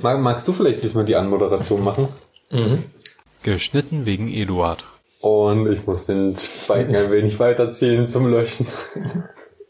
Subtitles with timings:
[0.00, 2.08] Mag, magst du vielleicht diesmal die Anmoderation machen?
[2.50, 2.84] Mhm.
[3.42, 4.84] Geschnitten wegen Eduard.
[5.20, 6.36] Und ich muss den
[6.68, 8.66] Balken ein wenig weiterziehen zum Löschen.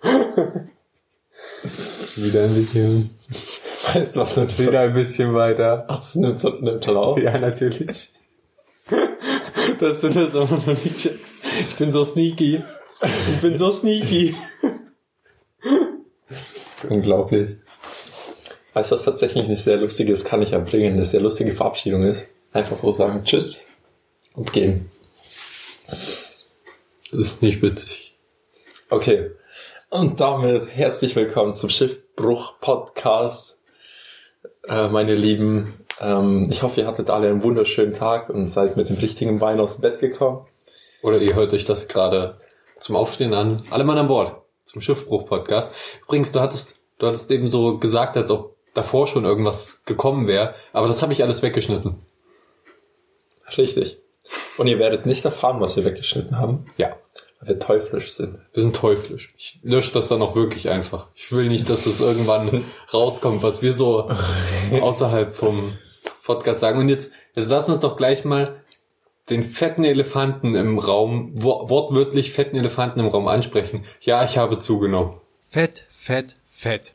[2.17, 3.11] Wieder ein bisschen,
[3.95, 5.85] Weißt du, was mit wieder ein bisschen weiter.
[5.89, 7.19] Ach, das nimmt, so- nimmt er auf?
[7.19, 8.13] Ja, natürlich.
[9.81, 11.35] Dass du das auch noch nicht checkst.
[11.69, 12.63] Ich bin so sneaky.
[13.03, 14.35] Ich bin so sneaky.
[16.89, 17.57] Unglaublich.
[18.75, 22.03] Weißt du, was tatsächlich eine sehr lustige, das kann ich erbringen, eine sehr lustige Verabschiedung
[22.03, 22.29] ist?
[22.53, 23.65] Einfach so sagen Tschüss
[24.35, 24.91] und gehen.
[25.87, 26.51] Das
[27.11, 28.15] ist nicht witzig.
[28.91, 29.31] Okay.
[29.89, 33.63] Und damit herzlich willkommen zum Schiffbruch-Podcast.
[34.69, 38.91] Äh, meine Lieben, ähm, ich hoffe, ihr hattet alle einen wunderschönen Tag und seid mit
[38.91, 40.45] dem richtigen Bein aus dem Bett gekommen.
[41.03, 42.37] Oder ihr hört euch das gerade
[42.79, 43.63] zum Aufstehen an.
[43.71, 44.43] Alle Mann an Bord.
[44.67, 45.73] Zum Schiffbruch-Podcast.
[46.03, 50.55] Übrigens, du hattest, du hattest eben so gesagt, als ob davor schon irgendwas gekommen wäre.
[50.73, 51.97] Aber das habe ich alles weggeschnitten.
[53.57, 53.99] Richtig.
[54.59, 56.97] Und ihr werdet nicht erfahren, was wir weggeschnitten haben, Ja.
[57.41, 58.39] weil wir teuflisch sind.
[58.53, 59.33] Wir sind teuflisch.
[59.37, 61.09] Ich lösche das dann auch wirklich einfach.
[61.15, 64.11] Ich will nicht, dass das irgendwann rauskommt, was wir so
[64.81, 65.79] außerhalb vom
[66.25, 66.79] Podcast sagen.
[66.79, 68.63] Und jetzt, jetzt lass uns doch gleich mal
[69.31, 73.85] den fetten Elefanten im Raum, wo, wortwörtlich fetten Elefanten im Raum ansprechen.
[74.01, 75.21] Ja, ich habe zugenommen.
[75.41, 76.95] Fett, fett, fett.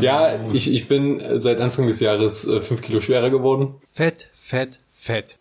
[0.00, 3.74] Ja, ich, ich bin seit Anfang des Jahres äh, fünf Kilo schwerer geworden.
[3.84, 5.38] Fett, fett, fett.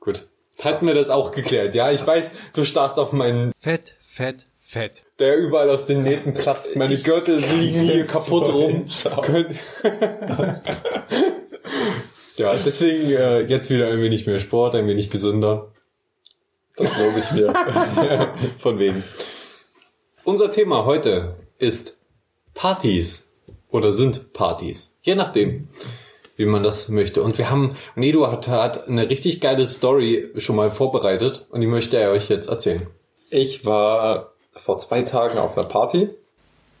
[0.00, 0.26] Gut.
[0.60, 1.74] Hatten wir das auch geklärt.
[1.74, 5.04] Ja, ich weiß, du starrst auf meinen, Fett, fett, fett.
[5.20, 6.74] der überall aus den Nähten platzt.
[6.74, 8.84] Meine Gürtel liegen hier kaputt rum.
[12.38, 15.72] Ja, deswegen äh, jetzt wieder ein wenig mehr Sport, ein wenig gesünder.
[16.76, 17.52] Das glaube ich mir.
[18.60, 19.02] Von wegen.
[20.22, 21.97] Unser Thema heute ist
[22.58, 23.22] Partys
[23.70, 24.90] oder sind Partys.
[25.02, 25.68] Je nachdem,
[26.34, 27.22] wie man das möchte.
[27.22, 31.68] Und wir haben, und Eduard hat eine richtig geile Story schon mal vorbereitet und die
[31.68, 32.88] möchte er euch jetzt erzählen.
[33.30, 36.10] Ich war vor zwei Tagen auf einer Party.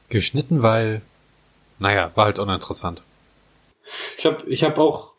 [0.08, 1.00] Geschnitten, weil,
[1.78, 3.02] naja, war halt uninteressant.
[4.18, 5.12] Ich habe ich hab auch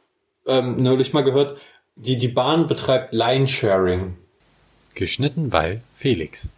[0.45, 1.57] ähm, neulich mal gehört,
[1.95, 4.17] die, die Bahn betreibt Line-Sharing.
[4.93, 6.51] Geschnitten, weil Felix.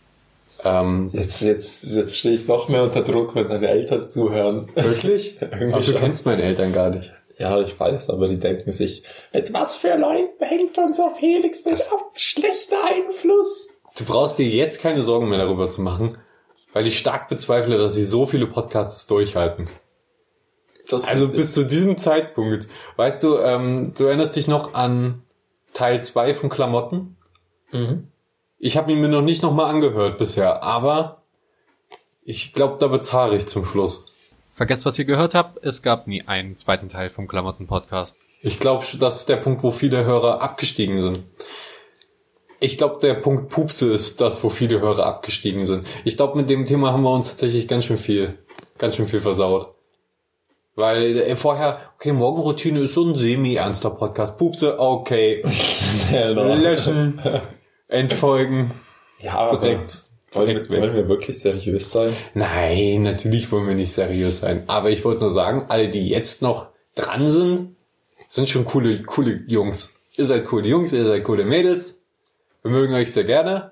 [0.63, 4.67] Ähm, Jetzt, jetzt, jetzt stehe ich noch mehr unter Druck, wenn deine Eltern zuhören.
[4.75, 5.37] wirklich?
[5.41, 5.95] Aber du schon.
[5.95, 7.13] kennst meine Eltern gar nicht.
[7.37, 9.01] Ja, ich weiß, aber die denken sich,
[9.33, 12.11] mit was für Leuten hängt unser Felix denn ab?
[12.13, 13.67] Schlechter Einfluss.
[13.97, 16.17] Du brauchst dir jetzt keine Sorgen mehr darüber zu machen,
[16.71, 19.67] weil ich stark bezweifle, dass sie so viele Podcasts durchhalten.
[20.87, 22.67] Das Also bis zu diesem Zeitpunkt.
[22.97, 25.23] Weißt du, ähm, du erinnerst dich noch an
[25.73, 27.17] Teil 2 von Klamotten?
[27.71, 28.07] mhm.
[28.63, 31.23] Ich habe ihn mir noch nicht nochmal angehört bisher, aber
[32.23, 34.05] ich glaube, da wird's haarig zum Schluss.
[34.51, 35.65] Vergesst, was ihr gehört habt.
[35.65, 38.19] Es gab nie einen zweiten Teil vom Klamotten-Podcast.
[38.43, 41.23] Ich glaube, das ist der Punkt, wo viele Hörer abgestiegen sind.
[42.59, 45.87] Ich glaube, der Punkt Pupse ist das, wo viele Hörer abgestiegen sind.
[46.05, 48.37] Ich glaube, mit dem Thema haben wir uns tatsächlich ganz schön viel,
[48.77, 49.73] ganz schön viel versaut.
[50.75, 54.37] Weil äh, vorher, okay, Morgenroutine ist so ein semi-ernster Podcast.
[54.37, 55.43] Pupse, okay.
[56.11, 57.19] Löschen,
[57.91, 58.71] entfolgen,
[59.19, 60.07] Ja, aber direkt.
[60.31, 62.11] wollen, wollen wir wirklich seriös sein?
[62.33, 64.63] Nein, natürlich wollen wir nicht seriös sein.
[64.67, 67.75] Aber ich wollte nur sagen, alle, die jetzt noch dran sind,
[68.27, 69.91] sind schon coole, coole Jungs.
[70.17, 71.99] Ihr seid coole Jungs, ihr seid coole Mädels.
[72.63, 73.71] Wir mögen euch sehr gerne.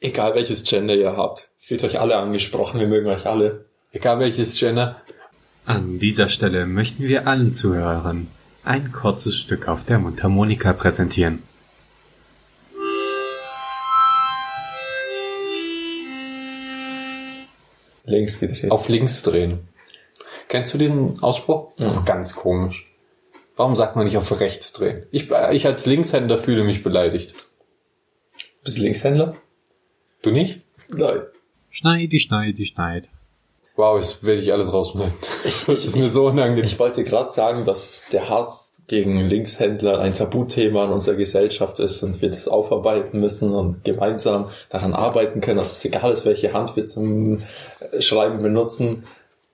[0.00, 3.64] Egal welches Gender ihr habt, fühlt euch alle angesprochen, wir mögen euch alle.
[3.92, 5.00] Egal welches Gender.
[5.64, 8.28] An dieser Stelle möchten wir allen Zuhörern
[8.64, 11.42] ein kurzes Stück auf der Mundharmonika präsentieren.
[18.08, 18.70] Links gedreht.
[18.70, 19.68] Auf links drehen.
[20.48, 21.72] Kennst du diesen Ausspruch?
[21.76, 22.90] Ist auch ganz komisch.
[23.56, 25.06] Warum sagt man nicht auf rechts drehen?
[25.10, 27.34] Ich, ich als Linkshänder fühle mich beleidigt.
[28.64, 29.36] Bist du Linkshändler?
[30.22, 30.62] Du nicht?
[30.90, 31.22] Nein.
[31.70, 33.08] Schneidi, schneidi, schneid.
[33.76, 35.12] Wow, das werde ich alles rausschneiden.
[35.44, 36.64] Das ist mir so unangenehm.
[36.64, 42.02] Ich wollte gerade sagen, dass der Hass gegen Linkshändler ein Tabuthema in unserer Gesellschaft ist
[42.02, 46.54] und wir das aufarbeiten müssen und gemeinsam daran arbeiten können, dass es egal ist, welche
[46.54, 47.38] Hand wir zum
[47.92, 49.04] äh, Schreiben benutzen.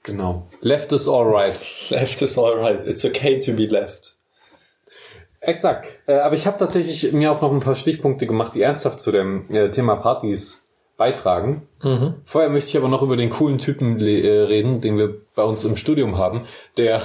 [0.04, 0.46] Genau.
[0.60, 1.58] Left is alright.
[1.90, 2.86] Left is alright.
[2.86, 4.16] It's okay to be left.
[5.40, 5.88] Exakt.
[6.06, 9.10] Äh, aber ich habe tatsächlich mir auch noch ein paar Stichpunkte gemacht, die ernsthaft zu
[9.10, 10.62] dem äh, Thema Partys
[10.96, 11.66] beitragen.
[11.82, 12.14] Mhm.
[12.24, 15.76] Vorher möchte ich aber noch über den coolen Typen reden, den wir bei uns im
[15.76, 16.44] Studium haben,
[16.76, 17.02] der,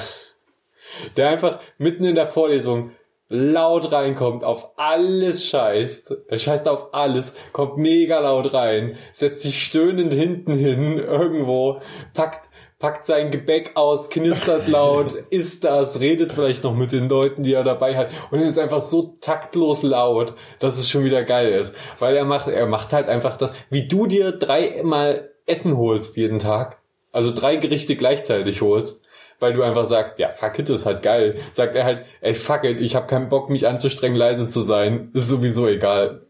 [1.18, 2.92] der einfach mitten in der Vorlesung
[3.30, 6.16] laut reinkommt, auf alles scheißt.
[6.28, 11.82] Er scheißt auf alles, kommt mega laut rein, setzt sich stöhnend hinten hin irgendwo,
[12.14, 12.50] packt
[12.80, 17.54] packt sein Gebäck aus, knistert laut, isst das, redet vielleicht noch mit den Leuten, die
[17.54, 21.76] er dabei hat und ist einfach so taktlos laut, dass es schon wieder geil ist.
[22.00, 26.40] Weil er macht, er macht halt einfach das, wie du dir dreimal Essen holst jeden
[26.40, 26.78] Tag,
[27.12, 29.04] also drei Gerichte gleichzeitig holst,
[29.40, 31.40] weil du einfach sagst, ja, fuck it, ist halt geil.
[31.52, 35.12] Sagt er halt, ey, fuck it, ich habe keinen Bock, mich anzustrengen, leise zu sein.
[35.14, 36.26] Ist sowieso egal.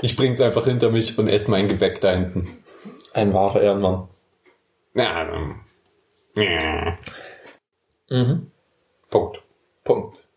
[0.00, 2.58] Ich bring's einfach hinter mich und esse mein Gebäck da hinten.
[3.12, 4.08] Ein wahrer Ehrenmann.
[4.94, 6.98] Ja, ja.
[8.10, 8.50] Mhm.
[9.10, 9.42] Punkt.
[9.84, 10.27] Punkt.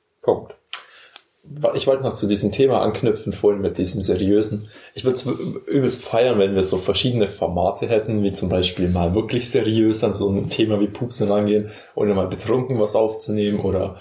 [1.76, 4.70] Ich wollte noch zu diesem Thema anknüpfen, vorhin mit diesem seriösen.
[4.94, 9.14] Ich würde es übelst feiern, wenn wir so verschiedene Formate hätten, wie zum Beispiel mal
[9.16, 14.00] wirklich seriös an so ein Thema wie Pupsen rangehen oder mal betrunken was aufzunehmen oder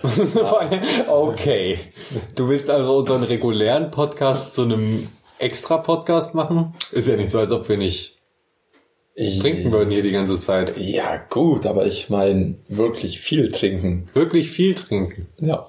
[1.08, 1.78] okay.
[2.34, 5.08] Du willst also unseren regulären Podcast zu einem
[5.38, 6.74] extra Podcast machen?
[6.92, 8.18] Ist ja nicht so, als ob wir nicht
[9.16, 10.78] trinken würden hier die ganze Zeit.
[10.78, 14.08] Ja, gut, aber ich meine wirklich viel trinken.
[14.14, 15.26] Wirklich viel trinken.
[15.38, 15.68] Ja.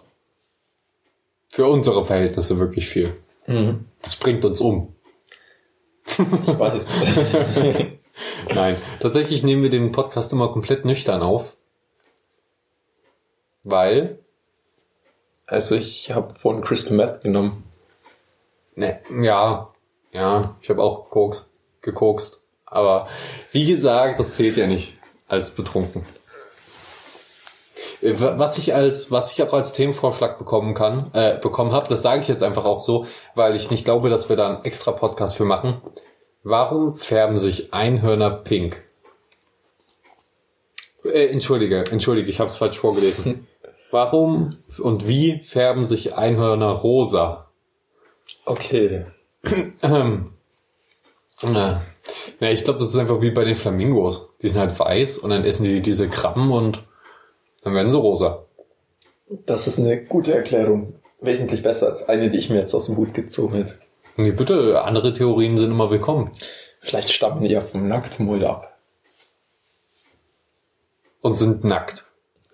[1.51, 3.13] Für unsere Verhältnisse wirklich viel.
[3.45, 3.85] Mhm.
[4.01, 4.95] Das bringt uns um.
[6.07, 7.01] Ich weiß.
[8.53, 11.55] Nein, tatsächlich nehmen wir den Podcast immer komplett nüchtern auf.
[13.63, 14.19] Weil,
[15.45, 17.63] also ich habe vorhin Crystal Meth genommen.
[18.75, 19.73] ne, ja,
[20.13, 21.49] ja, ich habe auch Koks,
[21.81, 22.41] gekokst.
[22.65, 23.07] Aber
[23.51, 24.97] wie gesagt, das zählt ja nicht
[25.27, 26.05] als betrunken.
[28.01, 31.87] Äh, wa- Was ich als, was ich auch als Themenvorschlag bekommen kann, äh, bekommen habe,
[31.87, 33.05] das sage ich jetzt einfach auch so,
[33.35, 35.81] weil ich nicht glaube, dass wir da einen extra Podcast für machen.
[36.43, 38.81] Warum färben sich Einhörner pink?
[41.03, 43.47] Äh, entschuldige, entschuldige, ich habe es falsch vorgelesen.
[43.91, 47.47] Warum und wie färben sich Einhörner rosa?
[48.45, 49.05] Okay.
[49.81, 50.33] Ähm,
[51.43, 51.81] äh, ja,
[52.39, 54.29] ich glaube, das ist einfach wie bei den Flamingos.
[54.41, 56.83] Die sind halt weiß und dann essen die diese Krabben und
[57.63, 58.45] dann werden sie rosa.
[59.45, 60.95] Das ist eine gute Erklärung.
[61.21, 63.77] Wesentlich besser als eine, die ich mir jetzt aus dem Hut gezogen hätte.
[64.17, 66.31] Nee, bitte, andere Theorien sind immer willkommen.
[66.79, 68.77] Vielleicht stammen die ja vom Nacktmull ab.
[71.21, 72.05] Und sind nackt.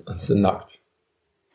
[0.05, 0.79] Und sind nackt.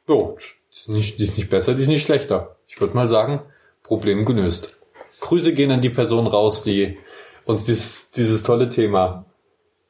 [0.08, 0.38] Jo,
[0.70, 2.56] die ist nicht, die ist nicht besser, die ist nicht schlechter.
[2.66, 3.42] Ich würde mal sagen,
[3.82, 4.78] Problem gelöst.
[5.20, 6.98] Grüße gehen an die Person raus, die
[7.44, 9.26] uns dieses, dieses tolle Thema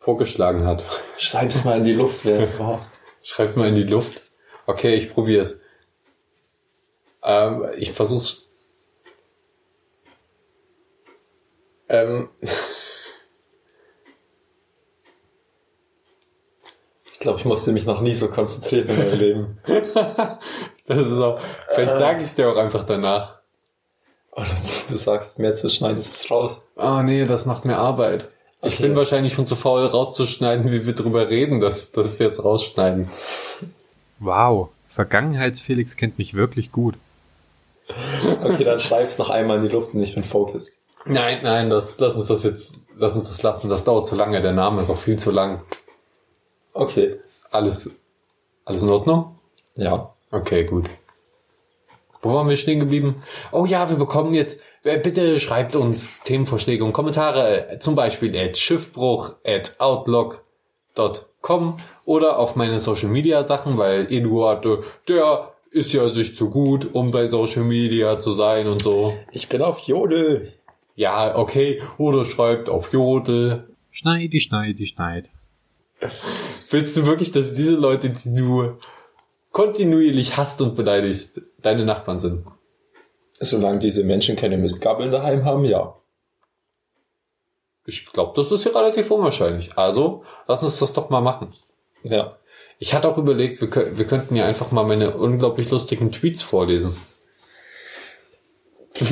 [0.01, 0.85] vorgeschlagen hat.
[1.17, 2.85] Schreib's mal in die Luft, wer es war.
[3.23, 4.23] Schreibt mal in die Luft.
[4.67, 5.61] Okay, ich probiere es.
[7.23, 8.49] Ähm, ich versuch's.
[11.89, 12.29] Ähm,
[17.13, 19.59] Ich glaube, ich musste mich noch nie so konzentrieren in meinem Leben.
[19.65, 21.39] das ist auch,
[21.69, 23.39] vielleicht sage ich es dir auch einfach danach.
[24.33, 24.49] Oder
[24.89, 26.61] du sagst es mir zu schneiden, ist es raus.
[26.75, 28.29] Ah, nee, das macht mir Arbeit.
[28.65, 28.83] Ich Okay.
[28.85, 33.11] bin wahrscheinlich schon zu faul rauszuschneiden, wie wir drüber reden, dass, dass wir jetzt rausschneiden.
[34.21, 36.95] Wow, Vergangenheitsfelix kennt mich wirklich gut.
[38.43, 40.75] Okay, dann schreib's noch einmal in die Luft und ich bin focused.
[41.05, 43.69] Nein, nein, das, lass uns das jetzt, lass uns das lassen.
[43.69, 44.41] Das dauert zu lange.
[44.41, 45.63] Der Name ist auch viel zu lang.
[46.73, 47.17] Okay.
[47.51, 47.91] Alles,
[48.65, 49.37] alles in Ordnung?
[49.75, 50.15] Ja.
[50.31, 50.89] Okay, gut.
[52.23, 53.23] Wo waren wir stehen geblieben?
[53.51, 58.37] Oh ja, wir bekommen jetzt, äh, bitte schreibt uns Themenvorschläge und Kommentare, äh, zum Beispiel
[58.39, 64.79] at schiffbruch at outlook.com oder auf meine Social Media Sachen, weil Eduard, äh,
[65.09, 69.15] der ist ja sich zu gut, um bei Social Media zu sein und so.
[69.33, 70.53] Ich bin auf Jodel.
[70.95, 71.83] Ja, okay.
[71.99, 73.69] Oder schreibt auf Jodel.
[73.91, 75.29] Schneidi, schneidi, schneid.
[76.71, 78.77] Willst du wirklich, dass diese Leute, die du
[79.53, 82.45] kontinuierlich hasst und beleidigst, deine Nachbarn sind?
[83.39, 85.97] Solange diese Menschen keine Mistgabeln daheim haben, ja.
[87.85, 89.77] Ich glaube, das ist ja relativ unwahrscheinlich.
[89.77, 91.53] Also, lass uns das doch mal machen.
[92.05, 92.39] Ja.
[92.79, 96.97] Ich hatte auch überlegt, wir, wir könnten ja einfach mal meine unglaublich lustigen Tweets vorlesen.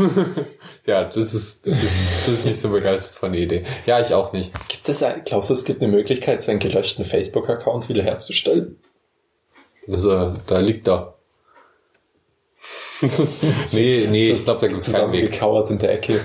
[0.87, 3.65] ja, das ist, das ist, das ist nicht so begeistert von der Idee.
[3.87, 4.53] Ja, ich auch nicht.
[4.69, 8.79] Gibt es, glaubst du, es gibt eine Möglichkeit, seinen gelöschten Facebook-Account wiederherzustellen?
[9.87, 11.15] Das, äh, da liegt da.
[13.73, 15.33] nee, nee, ich glaube, da gibt es keinen Weg.
[15.33, 16.21] Zusammengekauert in der Ecke.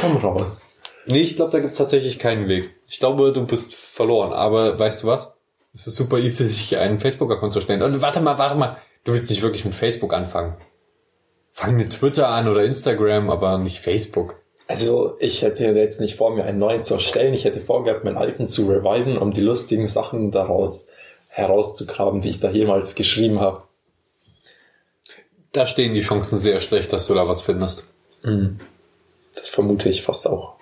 [0.00, 0.68] Komm raus.
[1.06, 2.70] Nee, ich glaube, da gibt's tatsächlich keinen Weg.
[2.88, 4.32] Ich glaube, du bist verloren.
[4.32, 5.34] Aber weißt du was?
[5.74, 7.82] Es ist super easy, sich einen Facebook-Account zu stellen.
[7.82, 8.78] Und warte mal, warte mal.
[9.04, 10.56] Du willst nicht wirklich mit Facebook anfangen.
[11.52, 14.36] Fang mit Twitter an oder Instagram, aber nicht Facebook.
[14.66, 17.34] Also, ich hätte jetzt nicht vor, mir einen neuen zu erstellen.
[17.34, 20.86] Ich hätte vorgehabt, meinen alten zu reviven, um die lustigen Sachen daraus
[21.34, 23.64] herauszugraben, die ich da jemals geschrieben habe.
[25.52, 27.84] Da stehen die Chancen sehr schlecht, dass du da was findest.
[29.34, 30.54] Das vermute ich fast auch.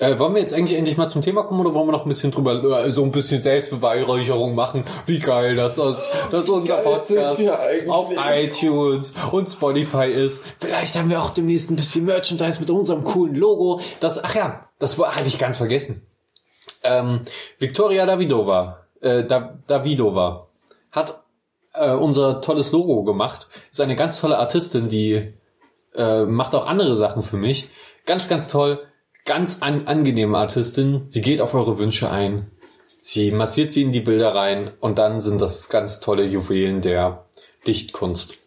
[0.00, 2.08] Äh, wollen wir jetzt eigentlich endlich mal zum Thema kommen oder wollen wir noch ein
[2.08, 4.84] bisschen drüber, äh, so ein bisschen Selbstbeweihräucherung machen?
[5.06, 7.42] Wie geil, dass das, dass unser Podcast
[7.88, 10.44] auf iTunes und Spotify ist.
[10.60, 13.80] Vielleicht haben wir auch demnächst ein bisschen Merchandise mit unserem coolen Logo.
[14.00, 16.02] Das, ach ja, das hatte ich ganz vergessen.
[16.86, 17.20] Ähm,
[17.58, 20.48] Victoria Davidova, äh, da, Davidova
[20.90, 21.22] hat
[21.74, 23.48] äh, unser tolles Logo gemacht.
[23.70, 25.34] Ist eine ganz tolle Artistin, die
[25.94, 27.68] äh, macht auch andere Sachen für mich.
[28.06, 28.80] Ganz, ganz toll.
[29.24, 31.06] Ganz an, angenehme Artistin.
[31.08, 32.50] Sie geht auf eure Wünsche ein.
[33.00, 37.26] Sie massiert sie in die Bilder rein und dann sind das ganz tolle Juwelen der
[37.66, 38.38] Dichtkunst.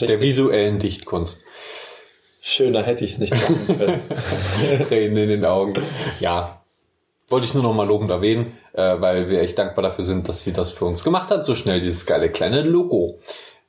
[0.00, 1.44] Der visuellen Dichtkunst.
[2.40, 4.02] Schöner hätte ich es nicht machen können.
[4.88, 5.74] Tränen in den Augen.
[6.20, 6.59] Ja.
[7.30, 10.44] Wollte ich nur noch mal lobend erwähnen, äh, weil wir echt dankbar dafür sind, dass
[10.44, 13.20] sie das für uns gemacht hat, so schnell dieses geile kleine Logo.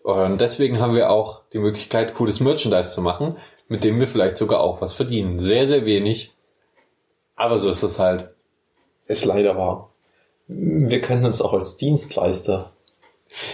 [0.04, 3.38] Und deswegen haben wir auch die Möglichkeit, cooles Merchandise zu machen,
[3.68, 5.40] mit dem wir vielleicht sogar auch was verdienen.
[5.40, 6.34] Sehr, sehr wenig.
[7.36, 8.32] Aber so ist das halt.
[9.06, 9.92] Ist leider wahr.
[10.48, 12.72] Wir können uns auch als Dienstleister.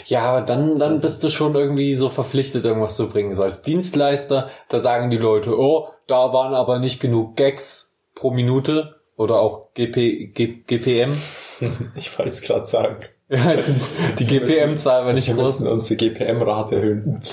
[0.05, 3.35] Ja, aber dann, dann bist du schon irgendwie so verpflichtet, irgendwas zu bringen.
[3.35, 8.31] So als Dienstleister, da sagen die Leute, oh, da waren aber nicht genug Gags pro
[8.31, 11.11] Minute oder auch GP, G, GPM.
[11.95, 12.97] Ich wollte es gerade sagen.
[13.29, 13.55] Ja,
[14.19, 15.61] die GPM-Zahl war nicht Wir groß.
[15.61, 17.19] müssen unsere GPM-Rate erhöhen.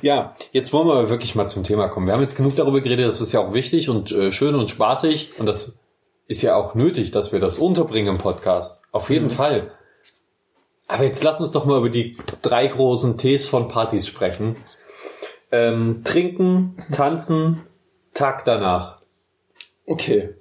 [0.00, 2.06] Ja, jetzt wollen wir aber wirklich mal zum Thema kommen.
[2.06, 4.70] Wir haben jetzt genug darüber geredet, das ist ja auch wichtig und äh, schön und
[4.70, 5.78] spaßig und das
[6.26, 8.82] ist ja auch nötig, dass wir das unterbringen im Podcast.
[8.92, 9.70] Auf jeden Fall.
[10.86, 14.56] Aber jetzt lass uns doch mal über die drei großen Ts von Partys sprechen.
[15.52, 17.62] Ähm, trinken, tanzen,
[18.14, 19.00] Tag danach.
[19.86, 20.34] Okay.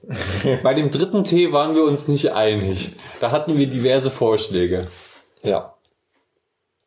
[0.63, 2.93] Bei dem dritten T waren wir uns nicht einig.
[3.19, 4.87] Da hatten wir diverse Vorschläge.
[5.43, 5.73] Ja.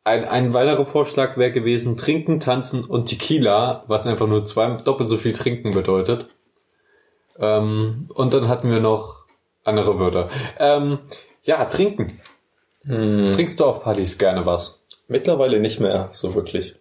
[0.03, 5.09] Ein, ein weiterer Vorschlag wäre gewesen, trinken, tanzen und Tequila, was einfach nur zwei, doppelt
[5.09, 6.27] so viel trinken bedeutet.
[7.37, 9.25] Ähm, und dann hatten wir noch
[9.63, 10.29] andere Wörter.
[10.59, 10.99] Ähm,
[11.43, 12.19] ja, trinken.
[12.85, 13.33] Hm.
[13.33, 14.81] Trinkst du auf Partys gerne was?
[15.07, 16.75] Mittlerweile nicht mehr so wirklich.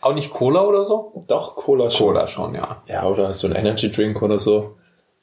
[0.00, 1.22] Auch nicht Cola oder so?
[1.28, 2.08] Doch, Cola schon.
[2.08, 2.82] Cola schon, ja.
[2.86, 4.76] Ja, oder so ein Energy Drink oder so.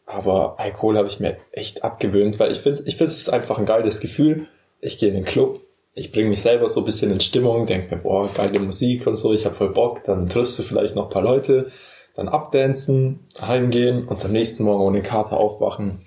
[0.08, 3.60] Aber Alkohol habe ich mir echt abgewöhnt, weil ich finde, ich finde es ist einfach
[3.60, 4.48] ein geiles Gefühl.
[4.80, 5.60] Ich gehe in den Club,
[5.94, 9.18] ich bringe mich selber so ein bisschen in Stimmung, denke mir, boah, geile Musik und
[9.18, 11.72] so, ich habe voll Bock, dann triffst du vielleicht noch ein paar Leute,
[12.16, 16.00] dann abdancen, heimgehen und am nächsten Morgen ohne Karte aufwachen.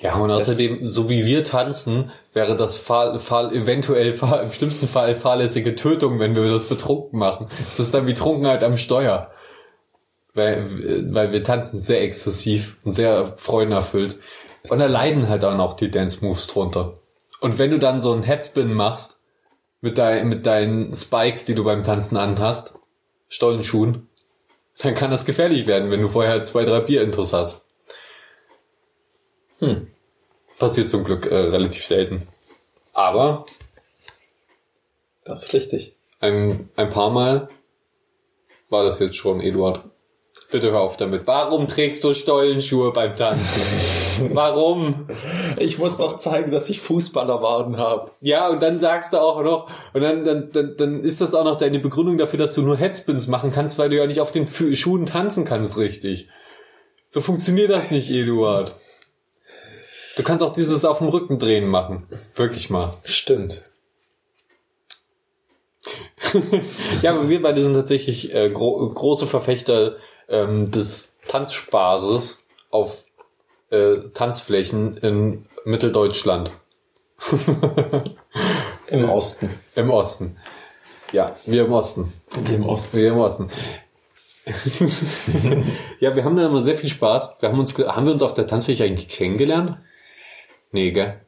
[0.00, 4.86] Ja, und außerdem, so wie wir tanzen, wäre das fahl, fahl, eventuell fahl, im schlimmsten
[4.86, 7.48] Fall fahrlässige Tötung, wenn wir das betrunken machen.
[7.58, 9.30] Das ist dann wie Trunkenheit am Steuer.
[10.34, 14.18] Weil, weil wir tanzen sehr exzessiv und sehr freudenerfüllt.
[14.68, 16.98] Und da leiden halt dann auch die Dance Moves drunter.
[17.40, 19.18] Und wenn du dann so einen Headspin machst,
[19.80, 22.74] mit, dein, mit deinen Spikes, die du beim Tanzen anhast,
[23.28, 24.08] Stollenschuhen,
[24.78, 27.66] dann kann das gefährlich werden, wenn du vorher zwei, drei Bier-Intros hast.
[29.58, 29.88] Hm.
[30.58, 32.26] Passiert zum Glück äh, relativ selten.
[32.92, 33.46] Aber
[35.24, 35.96] Das ist richtig.
[36.20, 37.48] ein, ein paar Mal
[38.70, 39.84] war das jetzt schon, Eduard.
[40.50, 41.26] Bitte hör auf damit.
[41.26, 44.30] Warum trägst du Stollenschuhe beim Tanzen?
[44.34, 45.06] Warum?
[45.58, 48.12] Ich muss doch zeigen, dass ich Fußballerwaden habe.
[48.22, 51.44] Ja, und dann sagst du auch noch, und dann, dann, dann, dann ist das auch
[51.44, 54.32] noch deine Begründung dafür, dass du nur Headspins machen kannst, weil du ja nicht auf
[54.32, 56.28] den Fü- Schuhen tanzen kannst, richtig.
[57.10, 58.72] So funktioniert das nicht, Eduard.
[60.16, 62.06] Du kannst auch dieses auf dem Rücken drehen machen.
[62.36, 62.94] Wirklich mal.
[63.04, 63.64] Stimmt.
[67.02, 69.96] Ja, aber wir beide sind tatsächlich äh, gro große Verfechter
[70.28, 73.04] ähm, des Tanzspaßes auf
[73.70, 76.50] äh, Tanzflächen in Mitteldeutschland.
[78.86, 79.50] Im Osten.
[79.74, 80.36] Im Osten.
[81.12, 82.12] Ja, wir im Osten.
[82.50, 82.96] Im Osten.
[82.96, 83.50] Wir im Osten.
[86.00, 87.38] ja, wir haben da immer sehr viel Spaß.
[87.40, 89.78] Wir haben uns, haben wir uns auf der Tanzfläche eigentlich kennengelernt?
[90.72, 91.20] Nee, gell?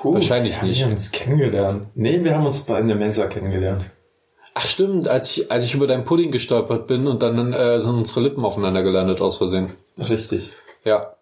[0.00, 0.82] Puh, Wahrscheinlich wir nicht.
[0.84, 1.88] haben uns kennengelernt.
[1.94, 3.86] Nee, wir haben uns bei einer Mensa kennengelernt.
[4.58, 7.94] Ach stimmt, als ich, als ich über deinen Pudding gestolpert bin und dann äh, sind
[7.94, 9.74] unsere Lippen aufeinander gelandet aus Versehen.
[9.98, 10.48] Richtig.
[10.82, 11.16] Ja.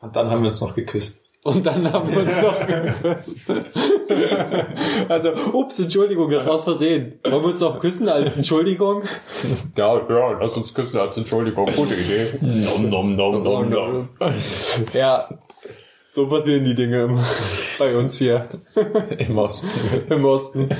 [0.00, 1.20] Und dann haben wir uns noch geküsst.
[1.44, 2.66] Und dann haben wir uns noch
[3.02, 3.40] geküsst.
[5.10, 7.18] also, ups, Entschuldigung, das war's versehen.
[7.24, 9.02] Wollen wir uns noch küssen als Entschuldigung?
[9.76, 11.66] Ja, ja, lass uns küssen als Entschuldigung.
[11.76, 12.38] Gute Idee.
[12.40, 14.08] Nom, nom, nom, nom, nom.
[14.94, 15.28] Ja,
[16.10, 17.24] so passieren die Dinge immer
[17.78, 18.48] bei uns hier
[19.18, 19.68] Im Osten.
[20.08, 20.70] im Osten.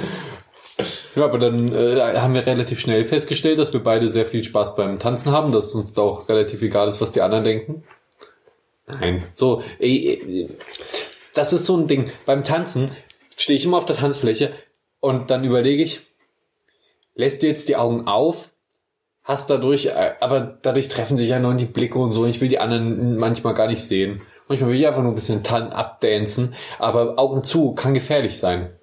[1.15, 4.77] Ja, aber dann äh, haben wir relativ schnell festgestellt, dass wir beide sehr viel Spaß
[4.77, 7.85] beim Tanzen haben, dass uns da auch relativ egal ist, was die anderen denken.
[8.87, 9.25] Nein.
[9.35, 10.49] So, ey,
[11.35, 12.11] das ist so ein Ding.
[12.27, 12.91] Beim Tanzen
[13.37, 14.53] stehe ich immer auf der Tanzfläche
[15.00, 16.00] und dann überlege ich,
[17.15, 18.50] lässt du jetzt die Augen auf,
[19.23, 22.27] hast dadurch, äh, aber dadurch treffen sich ja noch die Blicke und so.
[22.27, 24.23] Ich will die anderen manchmal gar nicht sehen.
[24.49, 28.78] Manchmal will ich einfach nur ein bisschen tan abdancen, aber Augen zu kann gefährlich sein.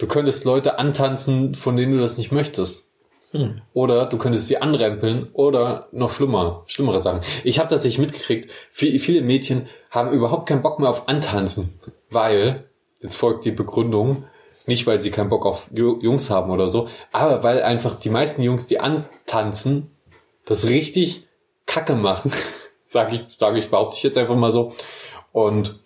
[0.00, 2.88] Du könntest Leute antanzen, von denen du das nicht möchtest.
[3.32, 3.60] Hm.
[3.74, 7.20] Oder du könntest sie anrempeln oder noch schlimmer, schlimmere Sachen.
[7.44, 8.50] Ich habe das nicht mitgekriegt.
[8.70, 11.78] Viel- Viele Mädchen haben überhaupt keinen Bock mehr auf Antanzen,
[12.08, 12.64] weil,
[13.00, 14.24] jetzt folgt die Begründung,
[14.66, 18.10] nicht weil sie keinen Bock auf Ju- Jungs haben oder so, aber weil einfach die
[18.10, 19.90] meisten Jungs, die antanzen,
[20.46, 21.28] das richtig
[21.66, 22.32] Kacke machen,
[22.86, 24.72] sage ich, sage ich, behaupte ich jetzt einfach mal so,
[25.32, 25.78] und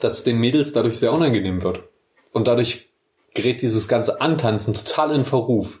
[0.00, 1.84] dass den Mädels dadurch sehr unangenehm wird.
[2.32, 2.90] Und dadurch
[3.36, 5.78] gerät dieses ganze Antanzen total in Verruf.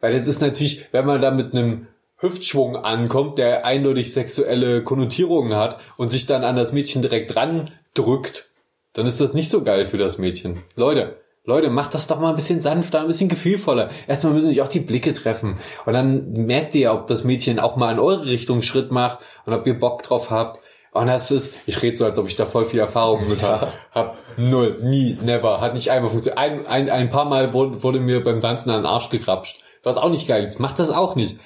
[0.00, 1.86] Weil es ist natürlich, wenn man da mit einem
[2.18, 7.70] Hüftschwung ankommt, der eindeutig sexuelle Konnotierungen hat und sich dann an das Mädchen direkt dran
[7.94, 8.50] drückt,
[8.92, 10.62] dann ist das nicht so geil für das Mädchen.
[10.76, 11.16] Leute,
[11.46, 13.90] Leute, macht das doch mal ein bisschen sanfter, ein bisschen gefühlvoller.
[14.06, 15.58] Erstmal müssen sich auch die Blicke treffen.
[15.84, 19.52] Und dann merkt ihr, ob das Mädchen auch mal in eure Richtung Schritt macht und
[19.52, 20.60] ob ihr Bock drauf habt.
[20.94, 23.72] Und das ist, ich rede so, als ob ich da voll viel Erfahrung mit habe.
[23.92, 26.38] Hab null, nie, never, hat nicht einmal funktioniert.
[26.38, 29.60] Ein, ein, ein paar Mal wurde, wurde mir beim Tanzen an den Arsch gekrapscht.
[29.82, 30.60] Was auch nicht geil ist.
[30.60, 31.36] Macht das auch nicht.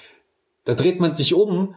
[0.65, 1.75] Da dreht man sich um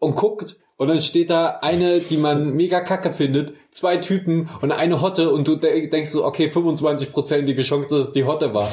[0.00, 4.72] und guckt und dann steht da eine, die man mega kacke findet, zwei Typen und
[4.72, 8.68] eine Hotte und du de- denkst so, okay, 25-prozentige Chance, dass es die Hotte war.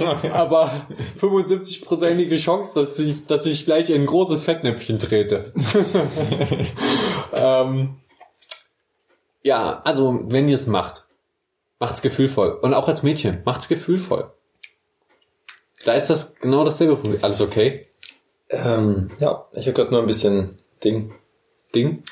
[0.32, 0.86] Aber
[1.20, 5.52] 75-prozentige Chance, dass ich, dass ich gleich in ein großes Fettnäpfchen trete.
[7.32, 7.96] ähm,
[9.42, 11.04] ja, also wenn ihr es macht,
[11.78, 12.50] macht's gefühlvoll.
[12.50, 14.32] Und auch als Mädchen, macht's gefühlvoll.
[15.84, 17.22] Da ist das genau dasselbe Problem.
[17.22, 17.86] Alles okay?
[18.50, 21.14] Ähm, ja, ich habe gerade nur ein bisschen Ding.
[21.74, 22.02] Ding?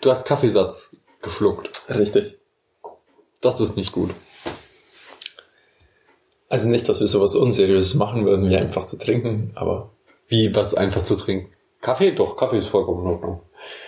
[0.00, 1.70] Du hast Kaffeesatz geschluckt.
[1.88, 2.38] Richtig.
[3.40, 4.10] Das ist nicht gut.
[6.48, 9.90] Also nicht, dass wir sowas Unseriöses machen würden, wie einfach zu trinken, aber
[10.28, 11.52] Wie was einfach zu trinken.
[11.80, 12.12] Kaffee?
[12.12, 13.42] Doch, Kaffee ist vollkommen in Ordnung.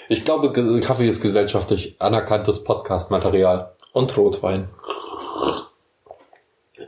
[0.09, 3.75] Ich glaube, Kaffee ist gesellschaftlich anerkanntes Podcast-Material.
[3.93, 4.69] und Rotwein.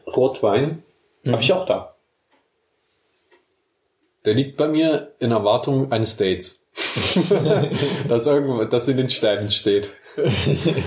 [0.06, 0.82] Rotwein
[1.22, 1.32] Mhm.
[1.32, 1.94] habe ich auch da.
[4.24, 6.58] Der liegt bei mir in Erwartung eines Dates.
[8.08, 9.92] dass irgendwo, das in den Sternen steht.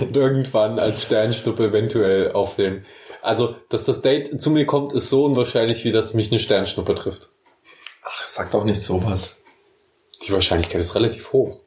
[0.00, 2.84] Und irgendwann als Sternschnuppe eventuell auf den.
[3.24, 6.94] Also, dass das Date zu mir kommt, ist so unwahrscheinlich, wie dass mich eine Sternschnuppe
[6.94, 7.30] trifft.
[8.04, 9.36] Ach, sag doch nicht sowas.
[10.26, 11.60] Die Wahrscheinlichkeit ist relativ hoch.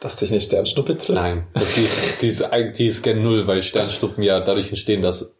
[0.00, 1.10] Dass dich eine Sternschnuppe trifft?
[1.20, 5.00] Nein, die ist, die, ist, eigentlich- die ist gen Null, weil Sternschnuppen ja dadurch entstehen,
[5.00, 5.34] dass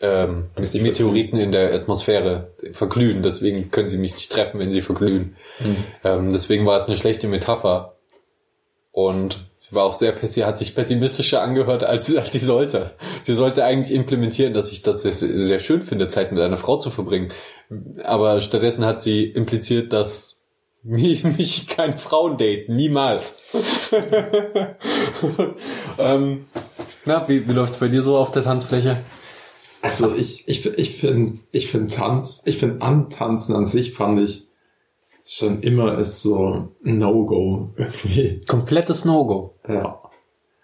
[0.00, 3.22] ähm, sie Meteoriten in der Atmosphäre verglühen.
[3.22, 5.36] Deswegen können sie mich nicht treffen, wenn sie verglühen.
[5.58, 5.84] Hm.
[6.02, 7.96] Ähm, deswegen war es eine schlechte Metapher.
[8.92, 12.96] Und sie war auch sehr pessi hat sich pessimistischer angehört, als, als sie sollte.
[13.22, 16.76] Sie sollte eigentlich implementieren, dass ich das sehr, sehr schön finde, Zeit mit einer Frau
[16.76, 17.32] zu verbringen.
[18.02, 20.40] Aber stattdessen hat sie impliziert, dass
[20.82, 22.74] mich, mich keine Frauen daten.
[22.74, 23.36] Niemals.
[25.98, 26.46] ähm,
[27.06, 29.04] na, wie, wie läuft's bei dir so auf der Tanzfläche?
[29.82, 34.49] Also ich, ich, ich finde, ich finde Tanz, ich finde Antanzen an sich fand ich
[35.32, 38.40] schon immer ist so No-Go irgendwie.
[38.48, 39.54] Komplettes No-Go.
[39.68, 40.00] Ja.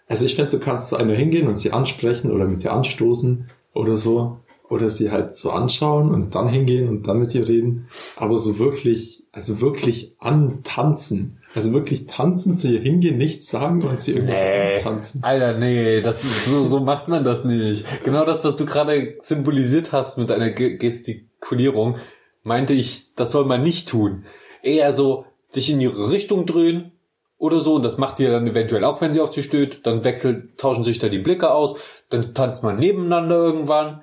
[0.07, 3.49] Also ich finde, du kannst zu einer hingehen und sie ansprechen oder mit ihr anstoßen
[3.73, 4.37] oder so.
[4.69, 7.87] Oder sie halt so anschauen und dann hingehen und dann mit ihr reden.
[8.17, 11.39] Aber so wirklich, also wirklich antanzen.
[11.55, 15.23] Also wirklich tanzen, zu ihr hingehen, nichts sagen und sie irgendwas antanzen.
[15.23, 17.85] Alter, nee, das, so, so macht man das nicht.
[18.03, 21.95] Genau das, was du gerade symbolisiert hast mit einer Ge- Gestikulierung,
[22.43, 24.25] meinte ich, das soll man nicht tun.
[24.61, 26.91] Eher so, sich in ihre Richtung drehen
[27.37, 29.79] oder so, und das macht sie ja dann eventuell auch, wenn sie auf sie stößt,
[29.83, 31.75] dann wechselt, tauschen sich da die Blicke aus,
[32.09, 34.01] dann tanzt man nebeneinander irgendwann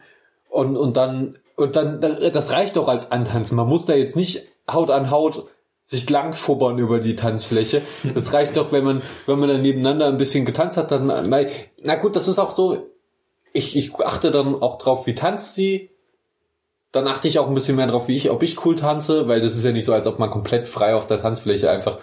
[0.49, 3.57] und, und dann, und dann, das reicht doch als Antanzen.
[3.57, 5.47] Man muss da jetzt nicht Haut an Haut
[5.83, 7.83] sich lang schubbern über die Tanzfläche.
[8.14, 11.29] Das reicht doch, wenn man, wenn man dann nebeneinander ein bisschen getanzt hat, dann
[11.83, 12.87] na gut, das ist auch so,
[13.53, 15.90] ich, ich achte dann auch drauf, wie tanzt sie.
[16.94, 19.40] Dann achte ich auch ein bisschen mehr drauf, wie ich, ob ich cool tanze, weil
[19.40, 21.98] das ist ja nicht so, als ob man komplett frei auf der Tanzfläche einfach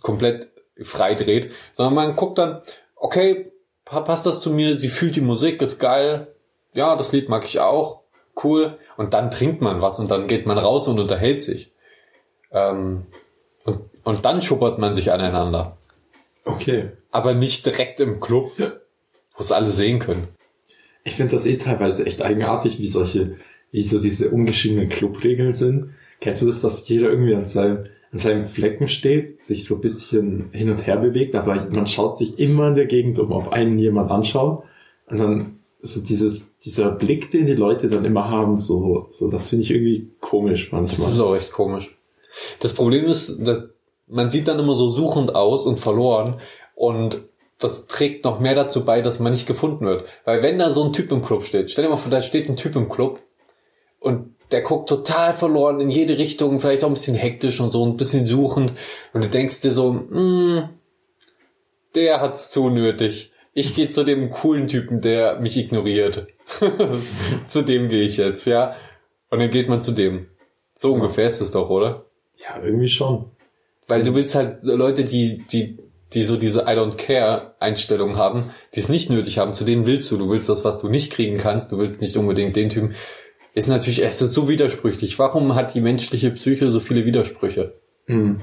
[0.00, 0.48] komplett
[0.82, 2.60] frei dreht, sondern man guckt dann,
[2.96, 3.52] okay,
[3.84, 6.26] pa- passt das zu mir, sie fühlt die Musik, ist geil,
[6.74, 8.00] ja, das Lied mag ich auch,
[8.42, 11.70] cool, und dann trinkt man was und dann geht man raus und unterhält sich.
[12.50, 13.06] Ähm,
[13.64, 15.76] und, und dann schubbert man sich aneinander.
[16.44, 16.90] Okay.
[17.12, 20.26] Aber nicht direkt im Club, wo es alle sehen können.
[21.04, 23.36] Ich finde das eh teilweise echt eigenartig, wie solche,
[23.70, 25.90] wie so diese ungeschriebenen Clubregeln sind.
[26.20, 29.80] Kennst du das, dass jeder irgendwie an seinem, an seinem Flecken steht, sich so ein
[29.80, 33.52] bisschen hin und her bewegt, aber man schaut sich immer in der Gegend um, ob
[33.52, 34.64] einen jemand anschaut
[35.06, 39.48] und dann so dieses, dieser Blick, den die Leute dann immer haben, so, so das
[39.48, 41.06] finde ich irgendwie komisch manchmal.
[41.06, 41.96] Das ist auch echt komisch.
[42.58, 43.64] Das Problem ist, dass
[44.06, 46.40] man sieht dann immer so suchend aus und verloren
[46.74, 47.22] und
[47.58, 50.04] das trägt noch mehr dazu bei, dass man nicht gefunden wird.
[50.24, 52.48] Weil wenn da so ein Typ im Club steht, stell dir mal vor, da steht
[52.48, 53.20] ein Typ im Club
[54.00, 57.86] und der guckt total verloren in jede Richtung, vielleicht auch ein bisschen hektisch und so,
[57.86, 58.72] ein bisschen suchend
[59.12, 60.68] und du denkst dir so, hm,
[61.94, 63.32] der hat's zu nötig.
[63.52, 66.28] Ich gehe zu dem coolen Typen, der mich ignoriert.
[67.48, 68.74] zu dem gehe ich jetzt, ja.
[69.30, 70.26] Und dann geht man zu dem.
[70.76, 72.06] So ungefähr ist es doch, oder?
[72.36, 73.26] Ja, irgendwie schon.
[73.86, 75.78] Weil du willst halt Leute, die, die,
[76.12, 79.86] die so diese I don't care Einstellung haben, die es nicht nötig haben, zu denen
[79.86, 80.16] willst du.
[80.16, 81.72] Du willst das, was du nicht kriegen kannst.
[81.72, 82.94] Du willst nicht unbedingt den Typen.
[83.54, 85.18] Ist natürlich, es ist so widersprüchlich.
[85.18, 87.74] Warum hat die menschliche Psyche so viele Widersprüche?
[88.06, 88.38] Hm.